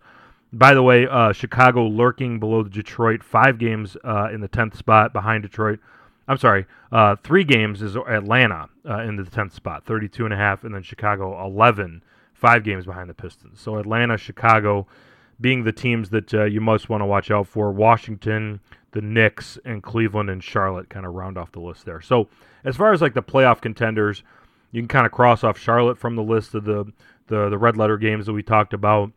By 0.52 0.74
the 0.74 0.82
way, 0.82 1.08
uh, 1.08 1.32
Chicago 1.32 1.86
lurking 1.86 2.38
below 2.38 2.62
the 2.62 2.70
Detroit, 2.70 3.24
five 3.24 3.58
games 3.58 3.96
uh, 4.04 4.28
in 4.32 4.40
the 4.40 4.48
10th 4.48 4.76
spot 4.76 5.12
behind 5.12 5.42
Detroit. 5.42 5.80
I'm 6.26 6.38
sorry, 6.38 6.66
uh, 6.90 7.16
three 7.16 7.44
games 7.44 7.82
is 7.82 7.96
Atlanta 7.96 8.68
uh, 8.88 9.00
in 9.00 9.16
the 9.16 9.24
10th 9.24 9.52
spot, 9.52 9.84
32 9.84 10.24
and 10.24 10.32
a 10.32 10.36
half, 10.36 10.64
and 10.64 10.74
then 10.74 10.82
Chicago 10.82 11.44
11, 11.44 12.02
five 12.32 12.64
games 12.64 12.86
behind 12.86 13.10
the 13.10 13.14
Pistons. 13.14 13.60
So 13.60 13.76
Atlanta, 13.76 14.16
Chicago 14.16 14.86
being 15.40 15.64
the 15.64 15.72
teams 15.72 16.10
that 16.10 16.32
uh, 16.32 16.44
you 16.44 16.60
most 16.60 16.88
want 16.88 17.02
to 17.02 17.06
watch 17.06 17.30
out 17.30 17.46
for. 17.46 17.72
Washington, 17.72 18.60
the 18.92 19.02
Knicks, 19.02 19.58
and 19.64 19.82
Cleveland 19.82 20.30
and 20.30 20.42
Charlotte 20.42 20.88
kind 20.88 21.04
of 21.04 21.14
round 21.14 21.36
off 21.36 21.52
the 21.52 21.60
list 21.60 21.84
there. 21.84 22.00
So 22.00 22.28
as 22.64 22.76
far 22.76 22.92
as 22.92 23.02
like 23.02 23.14
the 23.14 23.22
playoff 23.22 23.60
contenders, 23.60 24.22
you 24.72 24.80
can 24.80 24.88
kind 24.88 25.06
of 25.06 25.12
cross 25.12 25.44
off 25.44 25.58
Charlotte 25.58 25.98
from 25.98 26.16
the 26.16 26.22
list 26.22 26.54
of 26.54 26.64
the 26.64 26.92
the, 27.26 27.48
the 27.48 27.56
red 27.56 27.76
letter 27.76 27.96
games 27.96 28.26
that 28.26 28.34
we 28.34 28.42
talked 28.42 28.74
about, 28.74 29.10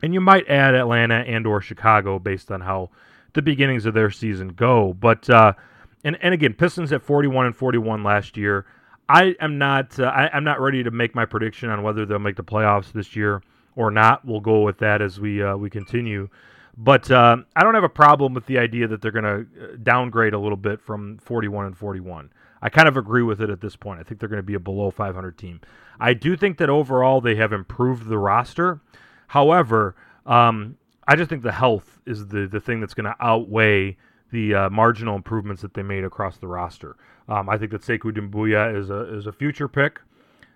and 0.00 0.14
you 0.14 0.20
might 0.20 0.48
add 0.48 0.76
Atlanta 0.76 1.24
and 1.26 1.44
or 1.44 1.60
Chicago 1.60 2.20
based 2.20 2.52
on 2.52 2.60
how 2.60 2.90
the 3.32 3.42
beginnings 3.42 3.84
of 3.84 3.94
their 3.94 4.10
season 4.10 4.48
go. 4.48 4.92
But 4.92 5.28
uh, 5.28 5.54
and 6.04 6.18
and 6.20 6.34
again, 6.34 6.54
Pistons 6.54 6.92
at 6.92 7.02
41 7.02 7.46
and 7.46 7.56
41 7.56 8.02
last 8.02 8.36
year. 8.36 8.66
I 9.08 9.34
am 9.40 9.58
not 9.58 9.98
uh, 9.98 10.04
I, 10.04 10.36
am 10.36 10.44
not 10.44 10.60
ready 10.60 10.82
to 10.82 10.90
make 10.90 11.14
my 11.14 11.24
prediction 11.24 11.68
on 11.70 11.82
whether 11.82 12.06
they'll 12.06 12.18
make 12.18 12.36
the 12.36 12.44
playoffs 12.44 12.92
this 12.92 13.14
year 13.14 13.42
or 13.76 13.90
not. 13.90 14.24
We'll 14.24 14.40
go 14.40 14.62
with 14.62 14.78
that 14.78 15.02
as 15.02 15.20
we 15.20 15.42
uh, 15.42 15.56
we 15.56 15.70
continue. 15.70 16.28
But 16.76 17.10
uh, 17.10 17.36
I 17.54 17.62
don't 17.62 17.74
have 17.74 17.84
a 17.84 17.88
problem 17.88 18.32
with 18.32 18.46
the 18.46 18.58
idea 18.58 18.88
that 18.88 19.02
they're 19.02 19.10
going 19.10 19.24
to 19.24 19.40
uh, 19.64 19.76
downgrade 19.82 20.32
a 20.32 20.38
little 20.38 20.56
bit 20.56 20.80
from 20.80 21.18
41 21.18 21.66
and 21.66 21.76
41. 21.76 22.32
I 22.62 22.70
kind 22.70 22.88
of 22.88 22.96
agree 22.96 23.22
with 23.22 23.42
it 23.42 23.50
at 23.50 23.60
this 23.60 23.76
point. 23.76 24.00
I 24.00 24.04
think 24.04 24.20
they're 24.20 24.28
going 24.28 24.38
to 24.38 24.42
be 24.42 24.54
a 24.54 24.60
below 24.60 24.90
500 24.90 25.36
team. 25.36 25.60
I 26.00 26.14
do 26.14 26.36
think 26.36 26.56
that 26.58 26.70
overall 26.70 27.20
they 27.20 27.34
have 27.34 27.52
improved 27.52 28.08
the 28.08 28.16
roster. 28.16 28.80
However, 29.28 29.94
um, 30.24 30.78
I 31.06 31.16
just 31.16 31.28
think 31.28 31.42
the 31.42 31.52
health 31.52 32.00
is 32.06 32.28
the 32.28 32.46
the 32.46 32.60
thing 32.60 32.80
that's 32.80 32.94
going 32.94 33.04
to 33.04 33.16
outweigh 33.20 33.96
the 34.32 34.54
uh, 34.54 34.70
marginal 34.70 35.14
improvements 35.14 35.62
that 35.62 35.74
they 35.74 35.82
made 35.82 36.04
across 36.04 36.38
the 36.38 36.48
roster. 36.48 36.96
Um, 37.28 37.48
I 37.48 37.56
think 37.58 37.70
that 37.70 37.82
Sekou 37.82 38.12
Doumbouya 38.12 38.76
is 38.76 38.90
a 38.90 39.14
is 39.14 39.26
a 39.26 39.32
future 39.32 39.68
pick. 39.68 40.00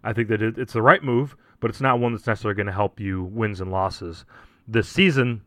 I 0.03 0.13
think 0.13 0.29
that 0.29 0.43
it, 0.43 0.59
it's 0.59 0.73
the 0.73 0.83
right 0.83 1.03
move, 1.03 1.37
but 1.61 1.71
it's 1.71 1.81
not 1.81 2.01
one 2.01 2.13
that's 2.13 2.27
necessarily 2.27 2.57
going 2.57 2.67
to 2.67 2.73
help 2.73 2.99
you 2.99 3.23
wins 3.23 3.61
and 3.61 3.71
losses 3.71 4.25
this 4.67 4.89
season. 4.89 5.43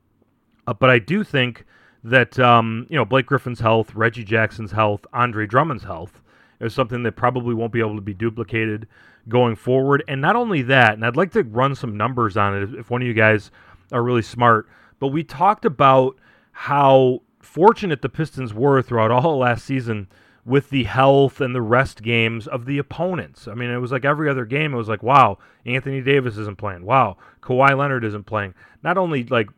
Uh, 0.67 0.73
but 0.73 0.89
I 0.89 0.99
do 0.99 1.23
think 1.23 1.65
that 2.03 2.39
um, 2.39 2.87
you 2.89 2.95
know 2.95 3.03
Blake 3.03 3.25
Griffin's 3.25 3.59
health, 3.59 3.93
Reggie 3.95 4.23
Jackson's 4.23 4.71
health, 4.71 5.05
Andre 5.11 5.45
Drummond's 5.45 5.83
health 5.83 6.21
is 6.59 6.73
something 6.73 7.03
that 7.03 7.13
probably 7.13 7.53
won't 7.53 7.73
be 7.73 7.79
able 7.79 7.95
to 7.95 8.01
be 8.01 8.13
duplicated 8.13 8.87
going 9.27 9.55
forward. 9.55 10.03
And 10.07 10.21
not 10.21 10.35
only 10.35 10.61
that, 10.63 10.93
and 10.93 11.05
I'd 11.05 11.17
like 11.17 11.31
to 11.31 11.43
run 11.43 11.75
some 11.75 11.97
numbers 11.97 12.37
on 12.37 12.55
it 12.55 12.79
if 12.79 12.89
one 12.89 13.01
of 13.01 13.07
you 13.07 13.13
guys 13.13 13.51
are 13.91 14.03
really 14.03 14.21
smart. 14.21 14.67
But 14.99 15.07
we 15.07 15.23
talked 15.23 15.65
about 15.65 16.17
how 16.51 17.21
fortunate 17.39 18.02
the 18.02 18.10
Pistons 18.10 18.54
were 18.54 18.82
throughout 18.82 19.12
all 19.12 19.38
last 19.38 19.65
season 19.65 20.08
with 20.45 20.69
the 20.69 20.86
health 20.86 21.41
and 21.41 21.54
the 21.54 21.62
rest 21.62 22.02
games 22.02 22.47
of 22.47 22.65
the 22.65 22.78
opponents. 22.78 23.47
I 23.47 23.54
mean, 23.54 23.69
it 23.69 23.78
was 23.78 23.91
like 23.91 24.06
every 24.06 24.30
other 24.30 24.45
game, 24.45 24.73
it 24.73 24.78
was 24.78 24.89
like, 24.89 25.04
wow, 25.04 25.38
Anthony 25.65 26.02
Davis 26.02 26.38
isn't 26.38 26.58
playing. 26.58 26.86
Wow, 26.86 27.17
Kawhi 27.41 27.78
Leonard 27.78 28.04
isn't 28.04 28.25
playing. 28.25 28.54
Not 28.84 28.97
only 28.97 29.23
like 29.25 29.49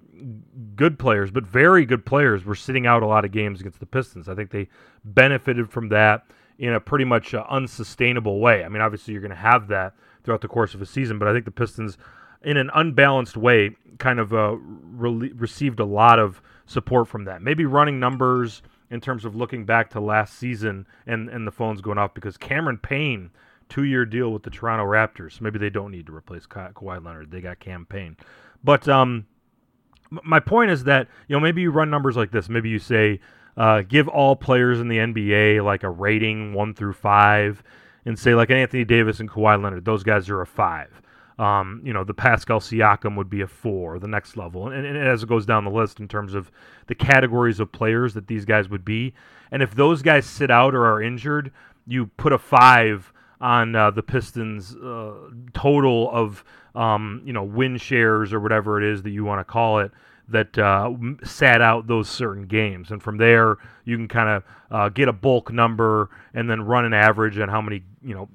good 0.76 1.00
players, 1.00 1.32
but 1.32 1.46
very 1.46 1.86
good 1.86 2.06
players 2.06 2.46
were 2.46 2.56
sitting 2.56 2.86
out 2.86 3.04
a 3.04 3.08
lot 3.08 3.26
of 3.26 3.32
games 3.32 3.60
against 3.60 3.80
the 3.80 3.86
Pistons. 3.86 4.28
I 4.28 4.36
think 4.36 4.52
they 4.52 4.68
benefited 5.04 5.72
from 5.72 5.90
that 5.90 6.26
in 6.60 6.74
a 6.74 6.80
pretty 6.80 7.06
much 7.06 7.34
uh, 7.34 7.44
unsustainable 7.50 8.40
way. 8.40 8.64
I 8.64 8.70
mean, 8.70 8.82
obviously, 8.82 9.14
you're 9.14 9.22
going 9.22 9.32
to 9.32 9.36
have 9.36 9.68
that 9.70 9.94
throughout 10.24 10.42
the 10.42 10.48
course 10.48 10.74
of 10.74 10.82
a 10.82 10.86
season, 10.86 11.18
but 11.18 11.28
I 11.28 11.34
think 11.34 11.46
the 11.46 11.52
Pistons, 11.52 11.98
in 12.44 12.58
an 12.58 12.70
unbalanced 12.74 13.38
way, 13.38 13.76
kind 14.00 14.20
of 14.20 14.34
uh, 14.34 14.56
re- 14.58 15.32
received 15.36 15.80
a 15.80 15.86
lot 15.86 16.20
of 16.20 16.42
support 16.66 17.08
from 17.08 17.26
that. 17.26 17.42
Maybe 17.42 17.66
running 17.66 18.00
numbers 18.00 18.62
in 18.90 19.00
terms 19.00 19.26
of 19.26 19.36
looking 19.36 19.66
back 19.66 19.90
to 19.92 20.00
last 20.00 20.38
season 20.38 20.86
and, 21.06 21.30
and 21.30 21.48
the 21.48 21.52
phones 21.52 21.82
going 21.82 21.98
off 21.98 22.14
because 22.14 22.38
Cameron 22.38 22.78
Payne, 22.78 23.32
two 23.70 23.84
year 23.84 24.06
deal 24.06 24.32
with 24.32 24.44
the 24.44 24.50
Toronto 24.50 24.86
Raptors. 24.86 25.40
Maybe 25.40 25.60
they 25.60 25.70
don't 25.70 25.92
need 25.92 26.08
to 26.08 26.16
replace 26.16 26.46
Ka- 26.46 26.72
Kawhi 26.72 27.04
Leonard. 27.04 27.32
They 27.32 27.42
got 27.42 27.60
Cam 27.60 27.86
Payne. 27.86 28.18
But 28.64 28.88
um, 28.88 29.28
my 30.10 30.40
point 30.40 30.72
is 30.72 30.84
that, 30.84 31.08
you 31.28 31.36
know, 31.36 31.40
maybe 31.40 31.62
you 31.62 31.72
run 31.72 31.90
numbers 31.90 32.18
like 32.18 32.32
this. 32.32 32.50
Maybe 32.50 32.70
you 32.70 32.80
say, 32.80 33.22
uh, 33.56 33.82
give 33.82 34.08
all 34.08 34.36
players 34.36 34.80
in 34.80 34.88
the 34.88 34.98
NBA 34.98 35.64
like 35.64 35.84
a 35.84 35.90
rating 35.90 36.54
one 36.54 36.74
through 36.74 36.94
five 36.94 37.64
and 38.06 38.18
say, 38.18 38.36
like 38.36 38.50
Anthony 38.50 38.84
Davis 38.84 39.20
and 39.20 39.30
Kawhi 39.30 39.62
Leonard, 39.62 39.86
those 39.86 40.04
guys 40.04 40.30
are 40.30 40.42
a 40.42 40.48
five. 40.48 41.02
Um, 41.40 41.82
you 41.84 41.94
know, 41.94 42.04
the 42.04 42.14
Pascal 42.14 42.60
Siakam 42.60 43.16
would 43.16 43.30
be 43.30 43.42
a 43.42 43.48
four, 43.48 44.00
the 44.00 44.08
next 44.08 44.38
level. 44.38 44.68
And, 44.68 44.86
and, 44.86 44.98
as 44.98 45.24
it 45.24 45.30
goes 45.30 45.46
down 45.46 45.64
the 45.64 45.72
list 45.72 46.00
in 46.00 46.08
terms 46.08 46.34
of 46.34 46.52
the 46.88 46.96
categories 46.96 47.60
of 47.60 47.72
players 47.72 48.14
that 48.14 48.28
these 48.28 48.46
guys 48.46 48.70
would 48.70 48.86
be. 48.86 49.14
And 49.52 49.64
if 49.64 49.74
those 49.74 50.02
guys 50.02 50.26
sit 50.26 50.52
out 50.52 50.76
or 50.76 50.86
are 50.86 51.02
injured, 51.02 51.52
you 51.88 52.08
put 52.18 52.34
a 52.34 52.38
five 52.38 53.12
on 53.40 53.76
uh, 53.76 53.92
the 53.92 54.04
Pistons' 54.04 54.76
uh, 54.76 55.14
total 55.54 56.12
of, 56.12 56.44
um, 56.76 57.22
you 57.26 57.34
know, 57.34 57.44
win 57.44 57.78
shares 57.78 58.34
or 58.34 58.40
whatever 58.40 58.82
it 58.82 58.92
is 58.92 59.02
that 59.04 59.10
you 59.10 59.26
want 59.26 59.40
to 59.40 59.52
call 59.52 59.80
it 59.80 59.92
that 60.32 60.58
uh, 60.58 60.94
sat 61.24 61.62
out 61.62 61.88
those 61.88 62.10
certain 62.10 62.46
games. 62.46 62.92
And 62.92 63.02
from 63.02 63.18
there, 63.18 63.58
you 63.86 63.98
can 63.98 64.08
kind 64.08 64.30
of 64.30 64.44
uh, 64.70 64.90
get 64.90 65.08
a 65.08 65.14
bulk 65.14 65.52
number 65.52 66.10
and 66.34 66.50
then 66.50 66.62
run 66.62 66.86
an 66.86 66.94
average 66.94 67.38
on 67.40 67.50
how 67.50 67.62
many, 67.62 67.84
you 68.02 68.14
know, 68.14 68.30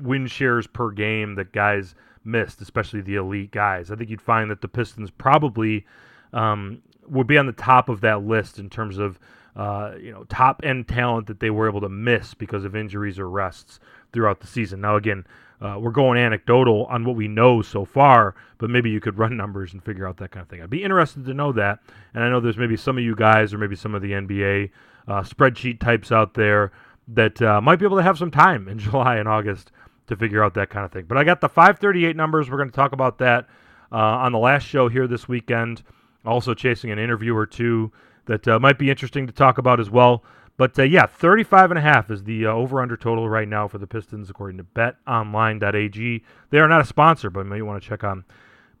win 0.00 0.26
shares 0.26 0.66
per 0.66 0.90
game 0.90 1.34
that 1.36 1.52
guys 1.52 1.94
missed, 2.24 2.60
especially 2.60 3.00
the 3.00 3.16
elite 3.16 3.50
guys. 3.50 3.90
I 3.90 3.96
think 3.96 4.10
you'd 4.10 4.20
find 4.20 4.50
that 4.50 4.60
the 4.60 4.68
Pistons 4.68 5.10
probably 5.10 5.86
um, 6.32 6.82
would 7.08 7.26
be 7.26 7.38
on 7.38 7.46
the 7.46 7.52
top 7.52 7.88
of 7.88 8.00
that 8.02 8.24
list 8.24 8.58
in 8.58 8.70
terms 8.70 8.98
of 8.98 9.18
uh, 9.56 9.92
you 10.00 10.10
know 10.10 10.24
top 10.24 10.60
end 10.64 10.88
talent 10.88 11.26
that 11.28 11.40
they 11.40 11.50
were 11.50 11.68
able 11.68 11.80
to 11.80 11.88
miss 11.88 12.34
because 12.34 12.64
of 12.64 12.74
injuries 12.74 13.18
or 13.18 13.28
rests 13.28 13.78
throughout 14.12 14.40
the 14.40 14.46
season. 14.46 14.80
Now 14.80 14.96
again, 14.96 15.24
uh, 15.60 15.76
we're 15.78 15.92
going 15.92 16.18
anecdotal 16.18 16.86
on 16.86 17.04
what 17.04 17.16
we 17.16 17.28
know 17.28 17.62
so 17.62 17.84
far, 17.84 18.34
but 18.58 18.68
maybe 18.68 18.90
you 18.90 19.00
could 19.00 19.18
run 19.18 19.36
numbers 19.36 19.72
and 19.72 19.82
figure 19.82 20.06
out 20.06 20.16
that 20.18 20.32
kind 20.32 20.42
of 20.42 20.48
thing. 20.48 20.62
I'd 20.62 20.70
be 20.70 20.82
interested 20.82 21.24
to 21.26 21.34
know 21.34 21.52
that, 21.52 21.78
and 22.14 22.24
I 22.24 22.28
know 22.28 22.40
there's 22.40 22.58
maybe 22.58 22.76
some 22.76 22.98
of 22.98 23.04
you 23.04 23.14
guys 23.14 23.54
or 23.54 23.58
maybe 23.58 23.76
some 23.76 23.94
of 23.94 24.02
the 24.02 24.12
NBA 24.12 24.70
uh, 25.06 25.22
spreadsheet 25.22 25.80
types 25.80 26.10
out 26.10 26.34
there 26.34 26.72
that 27.08 27.40
uh, 27.42 27.60
might 27.60 27.76
be 27.76 27.84
able 27.84 27.98
to 27.98 28.02
have 28.02 28.18
some 28.18 28.30
time 28.30 28.68
in 28.68 28.78
July 28.80 29.16
and 29.16 29.28
August 29.28 29.70
to 30.06 30.16
figure 30.16 30.42
out 30.42 30.54
that 30.54 30.70
kind 30.70 30.84
of 30.84 30.92
thing. 30.92 31.04
But 31.06 31.18
I 31.18 31.24
got 31.24 31.40
the 31.40 31.48
538 31.48 32.16
numbers. 32.16 32.50
We're 32.50 32.56
going 32.56 32.70
to 32.70 32.74
talk 32.74 32.92
about 32.92 33.18
that 33.18 33.46
uh, 33.92 33.96
on 33.96 34.32
the 34.32 34.38
last 34.38 34.64
show 34.64 34.88
here 34.88 35.06
this 35.06 35.28
weekend. 35.28 35.82
Also, 36.24 36.54
chasing 36.54 36.90
an 36.90 36.98
interview 36.98 37.36
or 37.36 37.46
two 37.46 37.92
that 38.26 38.46
uh, 38.48 38.58
might 38.58 38.78
be 38.78 38.90
interesting 38.90 39.26
to 39.26 39.32
talk 39.32 39.58
about 39.58 39.80
as 39.80 39.90
well. 39.90 40.24
But 40.56 40.78
uh, 40.78 40.84
yeah, 40.84 41.06
35 41.06 41.72
and 41.72 41.78
a 41.78 41.82
half 41.82 42.10
is 42.10 42.24
the 42.24 42.46
uh, 42.46 42.52
over 42.52 42.80
under 42.80 42.96
total 42.96 43.28
right 43.28 43.48
now 43.48 43.66
for 43.66 43.78
the 43.78 43.86
Pistons, 43.86 44.30
according 44.30 44.58
to 44.58 44.64
betonline.ag. 44.64 46.24
They 46.50 46.58
are 46.58 46.68
not 46.68 46.80
a 46.80 46.86
sponsor, 46.86 47.28
but 47.28 47.40
you 47.40 47.50
may 47.50 47.62
want 47.62 47.82
to 47.82 47.88
check 47.88 48.04
on 48.04 48.24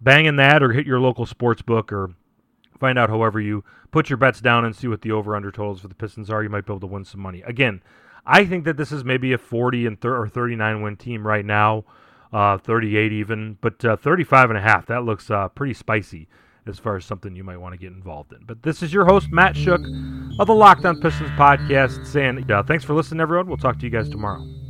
banging 0.00 0.36
that 0.36 0.62
or 0.62 0.72
hit 0.72 0.86
your 0.86 1.00
local 1.00 1.26
sports 1.26 1.62
book 1.62 1.92
or 1.92 2.14
find 2.78 2.98
out 2.98 3.10
however 3.10 3.40
you 3.40 3.64
put 3.90 4.08
your 4.08 4.16
bets 4.16 4.40
down 4.40 4.64
and 4.64 4.74
see 4.74 4.86
what 4.86 5.02
the 5.02 5.12
over 5.12 5.34
under 5.34 5.50
totals 5.50 5.80
for 5.80 5.88
the 5.88 5.94
Pistons 5.94 6.30
are. 6.30 6.42
You 6.42 6.48
might 6.48 6.66
be 6.66 6.72
able 6.72 6.80
to 6.80 6.86
win 6.86 7.04
some 7.04 7.20
money. 7.20 7.42
Again, 7.42 7.82
I 8.26 8.44
think 8.46 8.64
that 8.64 8.76
this 8.76 8.92
is 8.92 9.04
maybe 9.04 9.32
a 9.32 9.38
40 9.38 9.86
and 9.86 10.00
thir- 10.00 10.20
or 10.20 10.28
39 10.28 10.82
win 10.82 10.96
team 10.96 11.26
right 11.26 11.44
now, 11.44 11.84
uh, 12.32 12.58
38 12.58 13.12
even, 13.12 13.58
but 13.60 13.84
uh, 13.84 13.96
35 13.96 14.50
and 14.50 14.58
a 14.58 14.62
half. 14.62 14.86
That 14.86 15.04
looks 15.04 15.30
uh, 15.30 15.48
pretty 15.48 15.74
spicy 15.74 16.28
as 16.66 16.78
far 16.78 16.96
as 16.96 17.04
something 17.04 17.36
you 17.36 17.44
might 17.44 17.58
want 17.58 17.74
to 17.74 17.78
get 17.78 17.92
involved 17.92 18.32
in. 18.32 18.40
But 18.46 18.62
this 18.62 18.82
is 18.82 18.92
your 18.92 19.04
host 19.04 19.30
Matt 19.30 19.54
Schoch 19.54 19.84
of 20.38 20.46
the 20.46 20.54
Locked 20.54 20.84
On 20.86 20.98
Pistons 21.00 21.30
podcast, 21.32 22.06
saying 22.06 22.50
uh, 22.50 22.62
thanks 22.62 22.84
for 22.84 22.94
listening, 22.94 23.20
everyone. 23.20 23.46
We'll 23.46 23.58
talk 23.58 23.78
to 23.78 23.84
you 23.84 23.90
guys 23.90 24.08
tomorrow. 24.08 24.63